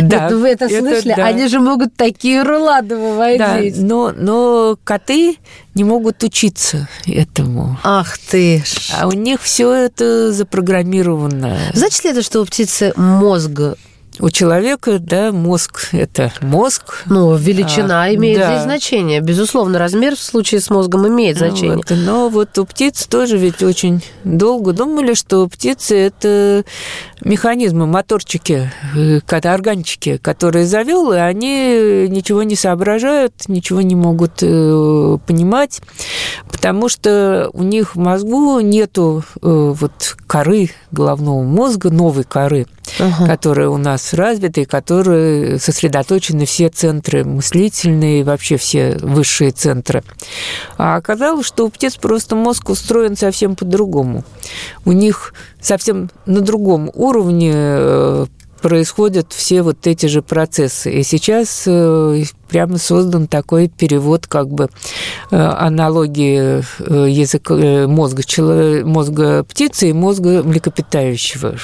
Да, 0.03 0.29
вы 0.31 0.49
это 0.49 0.69
слышали? 0.69 1.15
да. 1.17 1.27
Они 1.27 1.49
же 1.49 1.61
могут 1.61 1.95
такие 1.97 2.43
рулады 2.43 2.97
Да, 2.97 2.97
выводить. 2.97 3.77
но, 3.79 4.13
но 4.17 4.77
коты 4.85 5.37
не 5.75 5.85
могут 5.85 6.23
учиться 6.23 6.89
этому. 7.07 7.79
Ах 7.83 8.19
ты 8.19 8.63
ж. 8.65 8.91
А 8.99 9.07
у 9.07 9.13
них 9.13 9.41
все 9.43 9.73
это 9.73 10.33
запрограммировано. 10.33 11.59
Значит 11.73 12.05
ли 12.05 12.11
это, 12.11 12.23
что 12.23 12.41
у 12.41 12.45
птицы 12.45 12.93
мозг, 12.97 13.61
У 14.21 14.31
человека, 14.31 15.01
да, 15.01 15.33
мозг– 15.33 15.89
это 15.93 16.33
мозг. 16.41 17.03
ну, 17.07 17.35
величина 17.37 18.05
А, 18.05 18.15
имеет 18.15 18.39
да. 18.39 18.53
здесь 18.53 18.63
значение? 18.63 19.21
Безусловно, 19.21 19.79
размер 19.79 20.15
в 20.15 20.21
случае 20.21 20.61
с 20.61 20.71
мозгом 20.71 21.09
имеет 21.09 21.37
значение. 21.37 21.77
Вот. 21.77 21.91
Но 21.91 22.29
вот 22.29 22.57
у 22.59 22.65
птиц 22.65 23.07
тоже 23.07 23.39
ведь 23.39 23.63
очень 23.63 24.03
долго 24.23 24.73
думали, 24.73 25.15
что 25.15 25.49
птицы 25.49 25.97
это 25.97 26.65
механизмы, 27.25 27.87
моторчики, 27.87 28.71
э, 28.95 29.21
органчики, 29.49 30.19
которые 30.19 30.67
завел, 30.67 31.13
и 31.13 31.17
они 31.17 32.07
ничего 32.09 32.45
не 32.45 32.55
соображают, 32.55 33.49
ничего 33.49 33.81
не 33.81 33.97
могут 33.97 34.43
э, 34.43 35.19
понимать, 35.27 35.81
потому 36.51 36.89
что 36.89 37.51
у 37.53 37.63
них 37.63 37.97
в 37.97 37.99
мозгу 37.99 38.61
нету 38.61 39.25
э, 39.37 39.39
вот 39.43 40.17
коры 40.27 40.71
головного 40.93 41.43
мозга, 41.43 41.91
новой 41.91 42.25
коры, 42.25 42.67
Ага. 42.99 43.27
которые 43.27 43.69
у 43.69 43.77
нас 43.77 44.15
развиты, 44.15 44.63
и 44.63 44.65
которые 44.65 45.59
сосредоточены 45.59 46.47
все 46.47 46.69
центры 46.69 47.25
мыслительные, 47.25 48.25
вообще 48.25 48.57
все 48.57 48.97
высшие 49.01 49.51
центры. 49.51 50.03
А 50.77 50.97
оказалось, 50.97 51.47
что 51.47 51.67
у 51.67 51.71
птиц 51.71 51.97
просто 51.97 52.37
мозг 52.37 52.71
устроен 52.71 53.17
совсем 53.17 53.57
по-другому. 53.57 54.25
У 54.85 54.93
них 54.93 55.35
совсем 55.61 56.11
на 56.27 56.41
другом 56.41 56.91
уровне 56.95 57.53
э, 57.55 58.27
происходят 58.65 59.35
все 59.35 59.61
вот 59.61 59.87
эти 59.87 60.07
же 60.07 60.23
процессы. 60.23 60.91
И 60.91 61.03
сейчас 61.03 61.65
э, 61.67 62.23
прямо 62.49 62.79
создан 62.79 63.27
такой 63.27 63.69
перевод 63.69 64.27
как 64.27 64.49
бы 64.49 64.71
э, 65.31 65.37
аналогии 65.37 66.63
э, 66.79 67.11
языка, 67.11 67.87
мозга, 67.87 68.23
чело- 68.23 68.83
мозга 68.87 69.45
птицы 69.45 69.91
и 69.91 69.93
мозга 69.93 70.43
млекопитающего. 70.43 71.57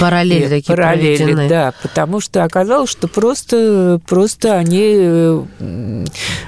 Параллели 0.00 0.46
И 0.46 0.48
такие 0.48 0.64
параллели, 0.74 1.16
проведены. 1.18 1.48
да, 1.50 1.74
потому 1.82 2.20
что 2.20 2.42
оказалось, 2.42 2.88
что 2.88 3.06
просто, 3.06 4.00
просто 4.08 4.54
они 4.54 5.44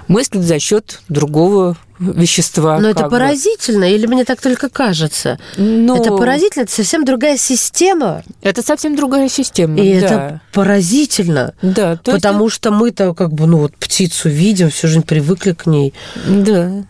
мыслят 0.06 0.42
за 0.42 0.58
счет 0.58 1.02
другого 1.10 1.76
вещества. 1.98 2.78
Но 2.78 2.88
это 2.88 3.04
бы. 3.04 3.10
поразительно, 3.10 3.84
или 3.84 4.06
мне 4.06 4.24
так 4.24 4.40
только 4.40 4.68
кажется? 4.68 5.38
Ну, 5.56 5.96
Это 5.96 6.16
поразительно, 6.16 6.62
это 6.64 6.72
совсем 6.72 7.04
другая 7.04 7.36
система, 7.36 8.22
Это 8.42 8.62
совсем 8.62 8.96
другая 8.96 9.28
система. 9.28 9.78
и 9.78 10.00
да. 10.00 10.06
это 10.06 10.40
поразительно. 10.52 11.54
Да, 11.62 11.96
то 11.96 12.12
есть, 12.12 12.22
Потому 12.22 12.48
что 12.48 12.70
мы-то 12.70 13.14
как 13.14 13.32
бы, 13.32 13.46
ну 13.46 13.58
вот 13.58 13.76
птицу 13.76 14.28
видим, 14.28 14.70
всю 14.70 14.88
жизнь 14.88 15.02
привыкли 15.02 15.52
к 15.52 15.66
ней. 15.66 15.94
Да. 16.26 16.84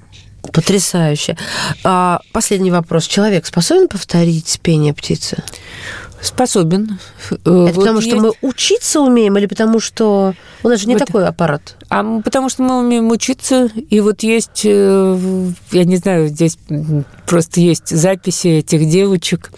Потрясающе. 0.53 1.37
А, 1.85 2.21
последний 2.33 2.71
вопрос. 2.71 3.07
Человек 3.07 3.45
способен 3.47 3.89
повторить 3.89 4.61
пение 4.63 4.95
птицы? 4.95 5.43
Способен. 6.21 6.99
Это 7.31 7.73
потому 7.75 8.01
что 8.01 8.17
мы 8.17 8.33
учиться 8.43 9.01
умеем 9.01 9.37
или 9.39 9.47
потому 9.47 9.81
что 9.81 10.35
у 10.63 10.69
нас 10.69 10.81
же 10.81 10.89
не 10.89 10.95
Вот. 10.95 11.07
такой 11.07 11.27
аппарат? 11.27 11.77
А 11.89 12.21
потому 12.21 12.49
что 12.49 12.63
мы 12.63 12.81
умеем 12.81 13.11
учиться, 13.11 13.71
и 13.89 14.01
вот 14.01 14.23
есть, 14.23 14.63
э, 14.65 15.51
я 15.71 15.85
не 15.85 15.97
знаю, 15.97 16.29
здесь 16.29 16.59
просто 17.27 17.61
есть 17.61 17.89
записи 17.89 18.49
этих 18.49 18.89
девочек, 18.89 19.53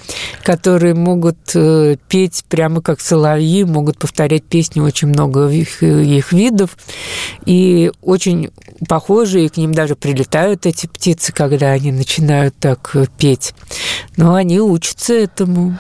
которые 0.45 0.95
могут 0.95 1.39
э, 1.55 1.97
петь 2.09 2.45
прямо 2.49 2.83
как 2.83 3.01
соловьи, 3.01 3.65
могут 3.65 3.99
повторять 3.99 4.45
песни 4.45 4.81
очень 4.81 5.09
много 5.09 5.49
их, 5.49 5.83
их 5.83 6.33
видов, 6.33 6.77
и 7.47 7.91
очень 8.03 8.51
похожие, 8.89 9.47
и 9.47 9.49
к 9.49 9.57
ним 9.57 9.73
даже 9.73 9.97
прилетают 9.97 10.67
эти 10.67 10.87
птицы, 10.87 11.33
когда 11.33 11.71
они 11.71 11.91
начинают 11.91 12.55
так 12.61 12.91
э, 12.95 13.07
петь. 13.19 13.55
Но 14.17 14.35
они 14.35 14.61
учатся 14.61 15.15
этому. 15.15 15.79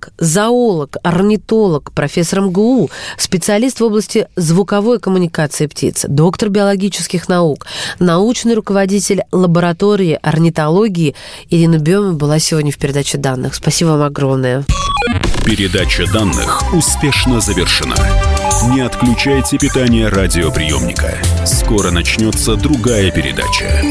Биолог, 0.00 0.08
зоолог, 0.18 0.96
орнитолог, 1.02 1.92
профессор 1.92 2.40
МГУ, 2.42 2.90
специалист 3.18 3.80
в 3.80 3.84
области 3.84 4.28
звуковой 4.36 4.98
коммуникации 4.98 5.66
птиц, 5.66 6.06
доктор 6.08 6.48
биологических 6.48 7.28
наук, 7.28 7.66
научный 7.98 8.54
руководитель 8.54 9.22
лаборатории 9.32 10.18
орнитологии 10.22 11.14
Ирина 11.50 11.78
Бема 11.78 12.12
была 12.12 12.38
сегодня 12.38 12.72
в 12.72 12.78
передаче 12.78 13.18
данных. 13.18 13.54
Спасибо 13.54 13.88
вам 13.90 14.02
огромное. 14.02 14.64
Передача 15.44 16.10
данных 16.12 16.62
успешно 16.72 17.40
завершена. 17.40 17.96
Не 18.72 18.82
отключайте 18.82 19.58
питание 19.58 20.08
радиоприемника. 20.08 21.18
Скоро 21.44 21.90
начнется 21.90 22.56
другая 22.56 23.10
передача. 23.10 23.82